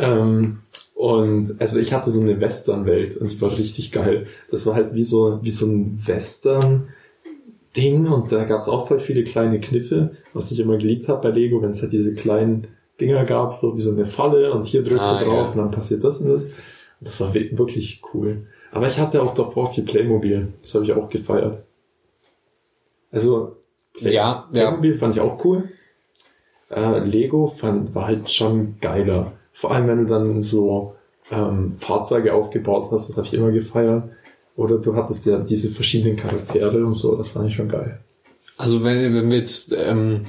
[0.00, 0.62] Ähm,
[0.96, 4.26] und also ich hatte so eine Western-Welt und die war richtig geil.
[4.50, 8.98] Das war halt wie so, wie so ein Western-Ding und da gab es auch voll
[8.98, 12.66] viele kleine Kniffe, was ich immer geliebt habe bei Lego, wenn es halt diese kleinen
[13.00, 15.50] Dinger gab, so wie so eine Falle und hier drückst Ah, du drauf ja.
[15.52, 16.48] und dann passiert das und das.
[17.00, 18.46] Das war wirklich cool.
[18.72, 20.52] Aber ich hatte auch davor viel Playmobil.
[20.62, 21.62] Das habe ich auch gefeiert.
[23.10, 23.56] Also
[23.94, 24.64] Play Ja, ja.
[24.70, 25.68] Playmobil fand ich auch cool.
[26.70, 29.32] Äh, Lego fand, war halt schon geiler.
[29.52, 30.94] Vor allem, wenn du dann so
[31.30, 34.04] ähm, Fahrzeuge aufgebaut hast, das habe ich immer gefeiert.
[34.56, 38.00] Oder du hattest ja diese verschiedenen Charaktere und so, das fand ich schon geil.
[38.56, 40.22] Also wenn, wenn wir jetzt, ähm,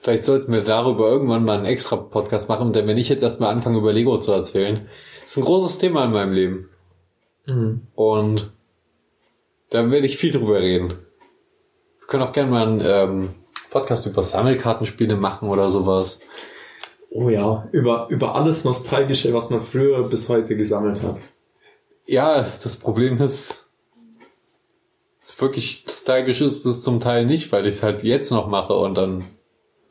[0.00, 3.52] vielleicht sollten wir darüber irgendwann mal einen extra Podcast machen, denn wenn ich jetzt erstmal
[3.52, 4.88] anfange über Lego zu erzählen,
[5.24, 6.68] ist ein großes Thema in meinem Leben.
[7.94, 8.52] Und
[9.70, 10.98] da werde ich viel drüber reden.
[11.98, 13.34] Wir können auch gerne mal einen ähm,
[13.70, 16.20] Podcast über Sammelkartenspiele machen oder sowas.
[17.10, 21.20] Oh ja, über, über alles Nostalgische, was man früher bis heute gesammelt hat.
[22.06, 23.70] Ja, das Problem ist,
[25.20, 28.74] es wirklich stylisch ist es zum Teil nicht, weil ich es halt jetzt noch mache
[28.74, 29.24] und dann,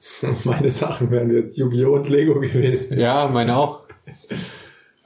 [0.46, 1.96] Meine Sachen wären jetzt Yu-Gi-Oh!
[1.96, 2.98] und Lego gewesen.
[2.98, 3.84] ja, meine auch.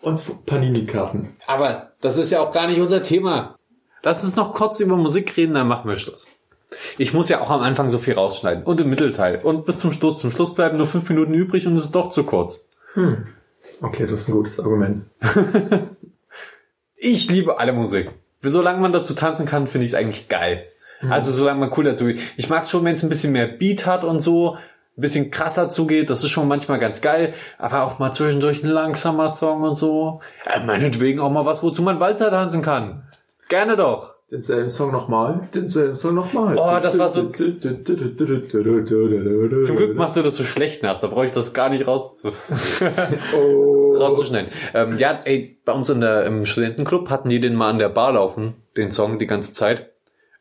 [0.02, 1.36] Und Panini-Karten.
[1.48, 3.58] Aber das ist ja auch gar nicht unser Thema.
[4.04, 6.28] Lass uns noch kurz über Musik reden, dann machen wir Schluss.
[6.98, 9.94] Ich muss ja auch am Anfang so viel rausschneiden und im Mittelteil und bis zum
[9.94, 10.20] Schluss.
[10.20, 12.68] Zum Schluss bleiben nur fünf Minuten übrig und es ist doch zu kurz.
[12.94, 13.26] Hm.
[13.82, 15.10] Okay, das ist ein gutes Argument.
[17.06, 18.12] Ich liebe alle Musik.
[18.42, 20.68] Solange man dazu tanzen kann, finde ich es eigentlich geil.
[21.10, 22.22] Also solange man cool dazu geht.
[22.38, 24.58] Ich mag schon, wenn es ein bisschen mehr Beat hat und so,
[24.96, 28.70] ein bisschen krasser zugeht, das ist schon manchmal ganz geil, aber auch mal zwischendurch ein
[28.70, 30.22] langsamer Song und so.
[30.46, 33.04] Ja, meinetwegen auch mal was, wozu man Walzer tanzen kann.
[33.50, 34.14] Gerne doch.
[34.32, 36.58] Denselben Song nochmal, denselben Song nochmal.
[36.58, 37.30] Oh, das war so-
[39.64, 42.24] Zum Glück machst du das so schlecht nach, da brauche ich das gar nicht raus
[43.36, 43.94] oh.
[43.96, 44.50] rauszuschneiden.
[44.74, 47.90] Ähm, ja, ey, bei uns in der, im Studentenclub hatten die den mal an der
[47.90, 49.92] Bar laufen, den Song die ganze Zeit.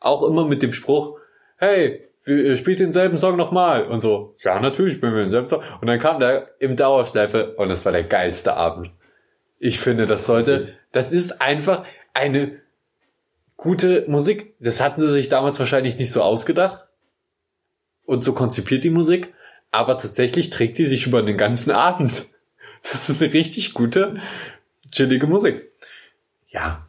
[0.00, 1.18] Auch immer mit dem Spruch,
[1.58, 3.84] hey, spielt denselben Song nochmal.
[3.86, 5.62] Und so, ja, natürlich spielen wir denselben Song.
[5.80, 8.90] Und dann kam der im Dauerschleife und es war der geilste Abend.
[9.58, 12.60] Ich finde, das sollte, das ist einfach eine
[13.56, 14.54] gute Musik.
[14.60, 16.86] Das hatten sie sich damals wahrscheinlich nicht so ausgedacht
[18.04, 19.32] und so konzipiert die Musik,
[19.70, 22.26] aber tatsächlich trägt die sich über den ganzen Abend.
[22.90, 24.20] Das ist eine richtig gute,
[24.90, 25.70] chillige Musik.
[26.48, 26.88] Ja.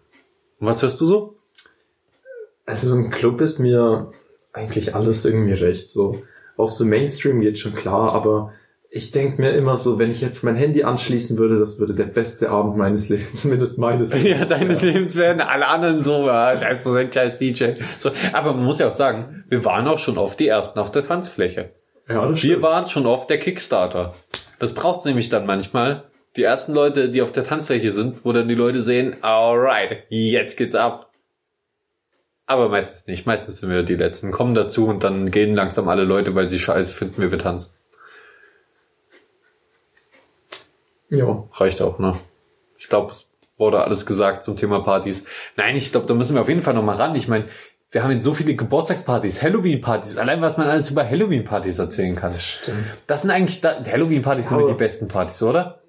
[0.60, 1.38] Und was hörst du so?
[2.66, 4.12] Also im Club ist mir
[4.54, 5.90] eigentlich alles irgendwie recht.
[5.90, 6.24] So
[6.58, 8.54] auch so Mainstream geht schon klar, aber
[8.96, 12.04] ich denke mir immer so, wenn ich jetzt mein Handy anschließen würde, das würde der
[12.06, 14.40] beste Abend meines Lebens, zumindest meines Lebens.
[14.40, 14.94] Ja, deines werden.
[14.94, 17.72] Lebens werden alle anderen so, ah, scheiß Musik, scheiß DJ.
[18.00, 20.92] So, aber man muss ja auch sagen, wir waren auch schon oft die Ersten auf
[20.92, 21.72] der Tanzfläche.
[22.08, 22.62] Ja, das Wir stimmt.
[22.62, 24.14] waren schon oft der Kickstarter.
[24.60, 26.04] Das braucht's nämlich dann manchmal.
[26.36, 30.58] Die ersten Leute, die auf der Tanzfläche sind, wo dann die Leute sehen, alright, jetzt
[30.58, 31.10] geht's ab.
[32.46, 33.26] Aber meistens nicht.
[33.26, 36.60] Meistens sind wir die Letzten, kommen dazu und dann gehen langsam alle Leute, weil sie
[36.60, 37.74] scheiße finden, wie wir tanzen.
[41.10, 41.48] Ja.
[41.54, 42.20] Reicht auch, ne?
[42.78, 43.26] Ich glaube, es
[43.58, 45.26] wurde alles gesagt zum Thema Partys.
[45.56, 47.16] Nein, ich glaube, da müssen wir auf jeden Fall noch mal ran.
[47.16, 47.46] Ich meine,
[47.92, 52.34] wir haben jetzt so viele Geburtstagspartys, Halloween-Partys, allein was man alles über Halloween-Partys erzählen kann.
[52.34, 52.86] Stimmt.
[53.06, 55.84] Das sind eigentlich, Halloween-Partys sind die besten Partys, oder?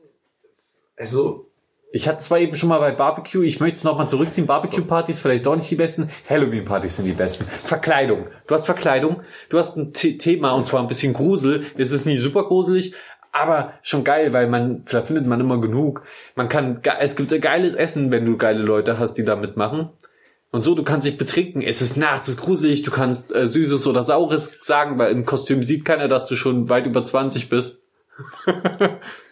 [0.96, 1.50] Also,
[1.94, 5.46] Ich hatte zwar eben schon mal bei Barbecue, ich möchte es nochmal zurückziehen, Barbecue-Partys vielleicht
[5.46, 7.44] doch nicht die besten, Halloween-Partys sind die besten.
[7.44, 8.26] Verkleidung.
[8.48, 12.04] Du hast Verkleidung, du hast ein The Thema und zwar ein bisschen Grusel, es ist
[12.04, 12.96] nicht super gruselig,
[13.30, 16.02] aber schon geil, weil man, da findet man immer genug.
[16.34, 19.90] Man kann, es gibt geiles Essen, wenn du geile Leute hast, die da mitmachen.
[20.50, 21.62] Und so, du kannst dich betrinken.
[21.62, 25.24] Es ist nachts, es ist gruselig, du kannst äh, Süßes oder Saures sagen, weil im
[25.24, 27.84] Kostüm sieht keiner, dass du schon weit über 20 bist.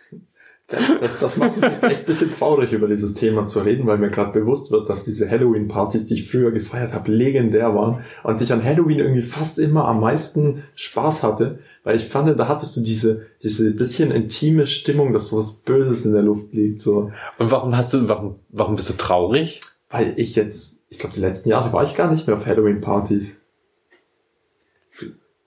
[1.00, 3.98] das, das macht mich jetzt echt ein bisschen traurig, über dieses Thema zu reden, weil
[3.98, 8.40] mir gerade bewusst wird, dass diese Halloween-Partys, die ich früher gefeiert habe, legendär waren und
[8.40, 12.76] ich an Halloween irgendwie fast immer am meisten Spaß hatte, weil ich fand, da hattest
[12.76, 17.10] du diese, diese bisschen intime Stimmung, dass so was Böses in der Luft liegt, so.
[17.38, 19.60] Und warum hast du, warum, warum bist du traurig?
[19.90, 23.36] Weil ich jetzt, ich glaube, die letzten Jahre war ich gar nicht mehr auf Halloween-Partys.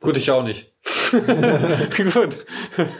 [0.01, 0.74] Gut, ich auch nicht.
[2.14, 2.46] Gut.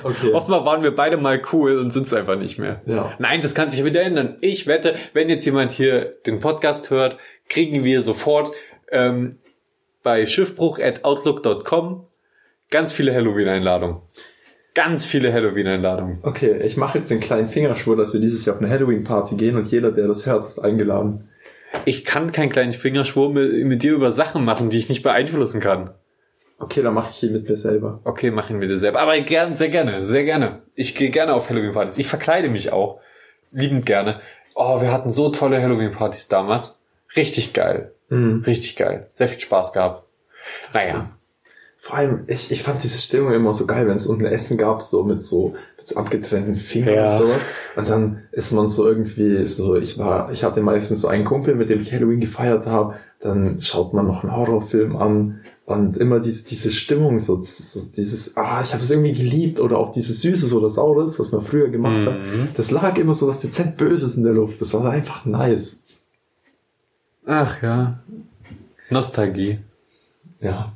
[0.04, 0.32] Okay.
[0.34, 2.82] Offenbar waren wir beide mal cool und sind es einfach nicht mehr.
[2.86, 3.14] Ja.
[3.20, 4.38] Nein, das kann sich wieder ändern.
[4.42, 7.18] Ich wette, wenn jetzt jemand hier den Podcast hört,
[7.48, 8.52] kriegen wir sofort
[8.92, 9.38] ähm,
[10.04, 12.08] bei schiffbruch.outlook.com
[12.72, 14.02] ganz viele Halloween-Einladungen.
[14.74, 16.20] Ganz viele Halloween-Einladungen.
[16.24, 19.56] Okay, ich mache jetzt den kleinen Fingerschwur, dass wir dieses Jahr auf eine Halloween-Party gehen
[19.56, 21.30] und jeder, der das hört, ist eingeladen.
[21.86, 25.62] Ich kann keinen kleinen Fingerschwur mit, mit dir über Sachen machen, die ich nicht beeinflussen
[25.62, 25.92] kann.
[26.58, 28.00] Okay, dann mache ich ihn mit mir selber.
[28.06, 29.02] Okay, mach ihn bitte selber.
[29.02, 30.62] Aber gern, sehr gerne, sehr gerne.
[30.74, 31.98] Ich gehe gerne auf Halloween-Partys.
[31.98, 33.02] Ich verkleide mich auch.
[33.52, 34.22] Liebend gerne.
[34.56, 36.78] Oh, wir hatten so tolle Halloween-Partys damals.
[37.16, 37.92] Richtig geil.
[38.10, 38.44] Mhm.
[38.46, 39.10] Richtig geil.
[39.16, 40.04] Sehr viel Spaß gehabt.
[40.74, 41.10] Naja.
[41.86, 44.82] Vor allem, ich, ich fand diese Stimmung immer so geil, wenn es unten Essen gab,
[44.82, 47.12] so mit so, mit so abgetrennten Fingern Ja.
[47.20, 47.42] und sowas.
[47.76, 51.54] Und dann ist man so irgendwie so, ich war, ich hatte meistens so einen Kumpel,
[51.54, 56.20] mit dem ich Halloween gefeiert habe, dann schaut man noch einen Horrorfilm an und immer
[56.20, 60.22] diese, diese Stimmung, so, so dieses, ah, ich habe es irgendwie geliebt oder auch dieses
[60.22, 62.18] Süßes oder Saures, was man früher gemacht hat.
[62.20, 62.48] Mhm.
[62.58, 64.60] Das lag immer so was dezent Böses in der Luft.
[64.60, 65.78] Das war einfach nice.
[67.28, 68.00] Ach ja.
[68.90, 69.60] Nostalgie.
[70.42, 70.74] Ja.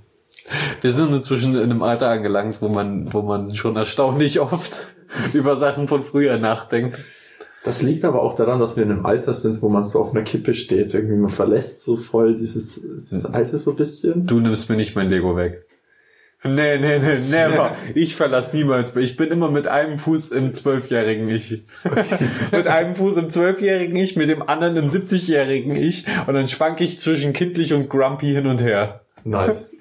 [0.81, 4.87] Wir sind inzwischen in einem Alter angelangt, wo man, wo man schon erstaunlich oft
[5.33, 6.99] über Sachen von früher nachdenkt.
[7.63, 10.11] Das liegt aber auch daran, dass wir in einem Alter sind, wo man so auf
[10.11, 10.93] einer Kippe steht.
[10.93, 14.27] Irgendwie man verlässt so voll dieses, dieses Alter so ein bisschen.
[14.27, 15.65] Du nimmst mir nicht mein Lego weg.
[16.43, 17.75] Nee, nee, nee, never.
[17.95, 18.95] Ich verlass niemals.
[18.95, 21.63] Ich bin immer mit einem Fuß im zwölfjährigen Ich.
[22.53, 26.05] mit einem Fuß im zwölfjährigen Ich, mit dem anderen im 70-jährigen Ich.
[26.27, 29.01] Und dann schwank ich zwischen kindlich und grumpy hin und her.
[29.29, 29.75] Nice.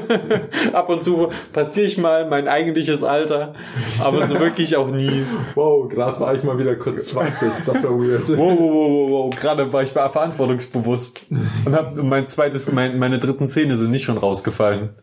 [0.72, 3.52] Ab und zu passiere ich mal mein eigentliches Alter,
[4.00, 5.26] aber so wirklich auch nie.
[5.54, 7.50] Wow, gerade war ich mal wieder kurz 20.
[7.66, 8.26] Das war weird.
[8.28, 9.36] Wow, wow, wow, wow, wow.
[9.36, 11.26] Gerade war ich bei verantwortungsbewusst
[11.66, 14.94] und hab mein zweites, mein, meine dritten Zähne sind nicht schon rausgefallen.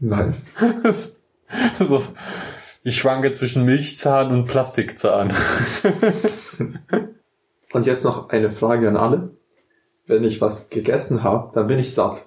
[0.00, 0.54] Nice.
[1.78, 2.02] so,
[2.82, 5.32] ich schwanke zwischen Milchzahn und Plastikzahn.
[7.72, 9.30] Und jetzt noch eine Frage an alle.
[10.06, 12.26] Wenn ich was gegessen habe, dann bin ich satt.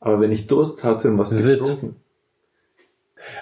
[0.00, 1.60] Aber wenn ich Durst hatte und was Sitt.
[1.60, 1.96] getrunken,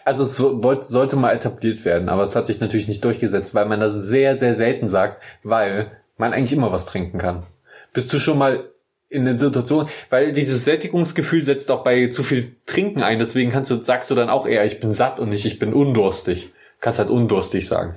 [0.04, 3.54] Also es so- wollt- sollte mal etabliert werden, aber es hat sich natürlich nicht durchgesetzt,
[3.54, 7.44] weil man das sehr, sehr selten sagt, weil man eigentlich immer was trinken kann.
[7.92, 8.64] Bist du schon mal
[9.09, 13.70] in der Situation, weil dieses Sättigungsgefühl setzt auch bei zu viel Trinken ein, deswegen kannst
[13.70, 16.52] du, sagst du dann auch eher, ich bin satt und nicht, ich bin undurstig.
[16.80, 17.94] Kannst halt undurstig sagen.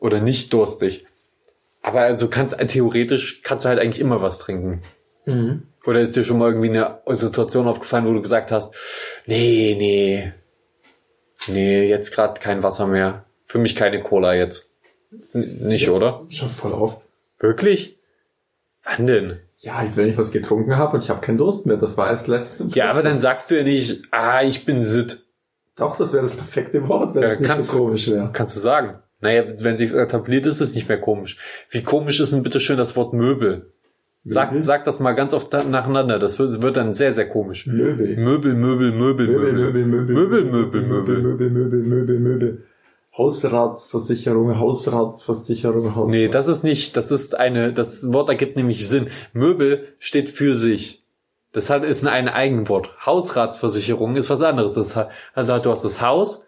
[0.00, 1.06] Oder nicht durstig.
[1.82, 4.82] Aber also kannst theoretisch kannst du halt eigentlich immer was trinken.
[5.26, 5.64] Mhm.
[5.88, 8.74] Oder ist dir schon mal irgendwie eine Situation aufgefallen, wo du gesagt hast,
[9.24, 10.34] nee, nee,
[11.46, 13.24] nee, jetzt gerade kein Wasser mehr.
[13.46, 14.70] Für mich keine Cola jetzt.
[15.32, 16.26] Nicht, oder?
[16.28, 17.06] Schon voll oft.
[17.38, 17.96] Wirklich?
[18.84, 19.40] Wann denn?
[19.60, 21.78] Ja, halt, wenn ich was getrunken habe und ich habe keinen Durst mehr.
[21.78, 24.84] Das war erst letztes im Ja, aber dann sagst du ja nicht, ah, ich bin
[24.84, 25.24] sitt.
[25.76, 28.28] Doch, das wäre das perfekte Wort, wenn Ja, es nicht kannst- so komisch wäre.
[28.34, 28.98] Kannst du sagen.
[29.20, 31.38] Naja, wenn sich etabliert ist, ist es nicht mehr komisch.
[31.70, 33.72] Wie komisch ist denn bitte schön das Wort Möbel?
[34.24, 36.18] Sag, sag das mal ganz oft nacheinander.
[36.18, 37.66] Das wird, wird dann sehr, sehr komisch.
[37.66, 38.16] Möbel.
[38.16, 41.22] Möbel, Möbel, Möbel, Möbel, Möbel, Möbel, Möbel, Möbel, Möbel.
[41.22, 42.64] Möbel, Möbel, Möbel, Möbel.
[43.16, 46.10] Hausratsversicherung, Hausratsversicherung, Haus.
[46.10, 49.08] Nee, das ist nicht, das ist eine, das Wort ergibt nämlich Sinn.
[49.32, 51.04] Möbel steht für sich.
[51.52, 52.90] Das hat, ist ein Eigenwort.
[53.04, 54.74] Hausratsversicherung ist was anderes.
[54.74, 56.46] Das hat, also du hast das Haus,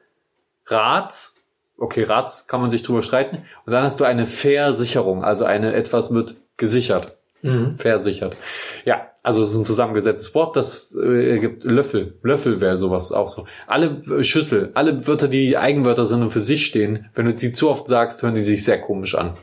[0.67, 1.35] Rats,
[1.77, 5.73] okay, Rats kann man sich drüber streiten, und dann hast du eine Versicherung, also eine,
[5.73, 7.17] etwas wird gesichert.
[7.43, 7.77] Mhm.
[7.79, 8.37] Versichert.
[8.85, 12.19] Ja, also es ist ein zusammengesetztes Wort, das äh, gibt Löffel.
[12.23, 13.47] Löffel wäre sowas auch so.
[13.67, 17.53] Alle äh, Schüssel, alle Wörter, die Eigenwörter sind und für sich stehen, wenn du die
[17.53, 19.35] zu oft sagst, hören die sich sehr komisch an.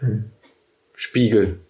[0.00, 0.30] Hm.
[0.94, 1.60] Spiegel.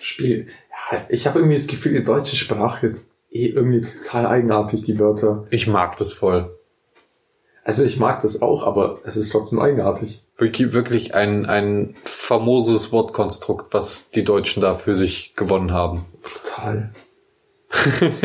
[0.00, 0.48] Spiel.
[0.92, 4.98] Ja, ich habe irgendwie das Gefühl, die deutsche Sprache ist eh irgendwie total eigenartig, die
[4.98, 5.46] Wörter.
[5.50, 6.56] Ich mag das voll.
[7.62, 10.24] Also ich mag das auch, aber es ist trotzdem eigenartig.
[10.40, 16.06] Wirklich, ein, ein famoses Wortkonstrukt, was die Deutschen da für sich gewonnen haben.
[16.44, 16.90] Total.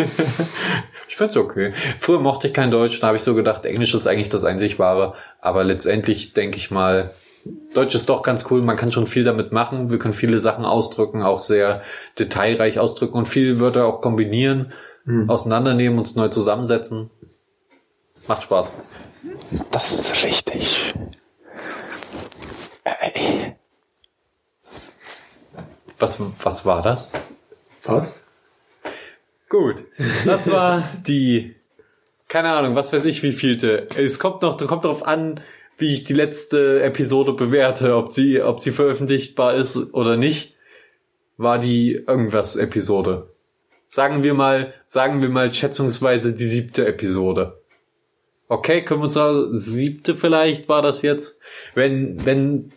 [1.08, 1.72] Ich find's okay.
[2.02, 4.80] Früher mochte ich kein Deutsch, da habe ich so gedacht, Englisch ist eigentlich das einzig
[4.80, 5.14] wahre.
[5.40, 7.14] Aber letztendlich denke ich mal,
[7.74, 8.62] Deutsch ist doch ganz cool.
[8.62, 9.90] Man kann schon viel damit machen.
[9.92, 11.84] Wir können viele Sachen ausdrücken, auch sehr
[12.20, 14.74] detailreich ausdrücken und viele Wörter auch kombinieren,
[15.06, 15.30] Hm.
[15.30, 17.12] auseinandernehmen, uns neu zusammensetzen.
[18.28, 18.74] Macht Spaß.
[19.72, 20.94] Das ist richtig.
[26.00, 27.12] Was, was war das?
[27.84, 28.26] Was?
[29.50, 29.86] Gut.
[30.26, 31.56] Das war die,
[32.28, 33.88] keine Ahnung, was weiß ich, wie vielte.
[33.96, 35.40] Es kommt noch, kommt darauf an,
[35.78, 40.56] wie ich die letzte Episode bewerte, ob sie, ob sie veröffentlichbar ist oder nicht.
[41.38, 43.30] War die irgendwas Episode.
[43.88, 47.62] Sagen wir mal, sagen wir mal schätzungsweise die siebte Episode.
[48.48, 51.38] Okay, können wir uns sagen, siebte vielleicht war das jetzt.
[51.74, 52.72] Wenn, wenn,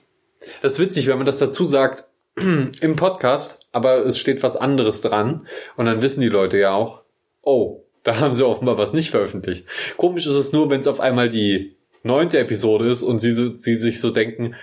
[0.62, 2.04] das ist witzig, wenn man das dazu sagt
[2.36, 5.46] im Podcast, aber es steht was anderes dran
[5.76, 7.04] und dann wissen die Leute ja auch,
[7.42, 9.66] oh, da haben sie offenbar was nicht veröffentlicht.
[9.96, 13.54] Komisch ist es nur, wenn es auf einmal die neunte Episode ist und sie, so,
[13.54, 14.54] sie sich so denken,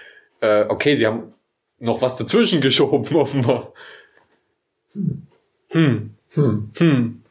[0.41, 1.33] äh, okay, sie haben
[1.79, 3.73] noch was dazwischen geschoben, offenbar.
[5.69, 6.71] Hm, Hm.
[6.77, 7.21] hm.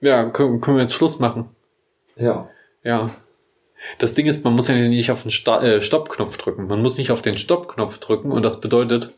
[0.00, 1.50] Ja, können, können wir jetzt Schluss machen.
[2.16, 2.48] Ja.
[2.82, 3.10] Ja.
[3.98, 6.66] Das Ding ist, man muss ja nicht auf den äh, Stoppknopf drücken.
[6.66, 9.10] Man muss nicht auf den Stoppknopf drücken und das bedeutet,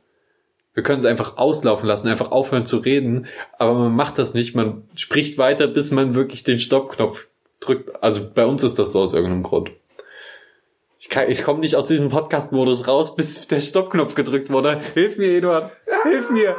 [0.73, 3.27] wir können es einfach auslaufen lassen, einfach aufhören zu reden,
[3.59, 4.55] aber man macht das nicht.
[4.57, 7.29] Man spricht weiter, bis man wirklich den Stoppknopf
[7.61, 8.03] drückt.
[8.03, 9.71] Also bei uns ist das so aus irgendeinem Grund.
[10.99, 14.81] Ich, kann- ich komme nicht aus diesem Podcast-Modus raus, bis der Stoppknopf gedrückt wurde.
[14.95, 15.71] Hilf mir, Eduard.
[16.05, 16.57] Hilf mir.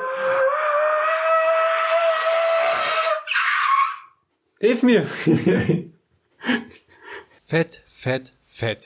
[4.60, 5.06] Hilf mir.
[7.44, 8.84] Fett, fett, fett.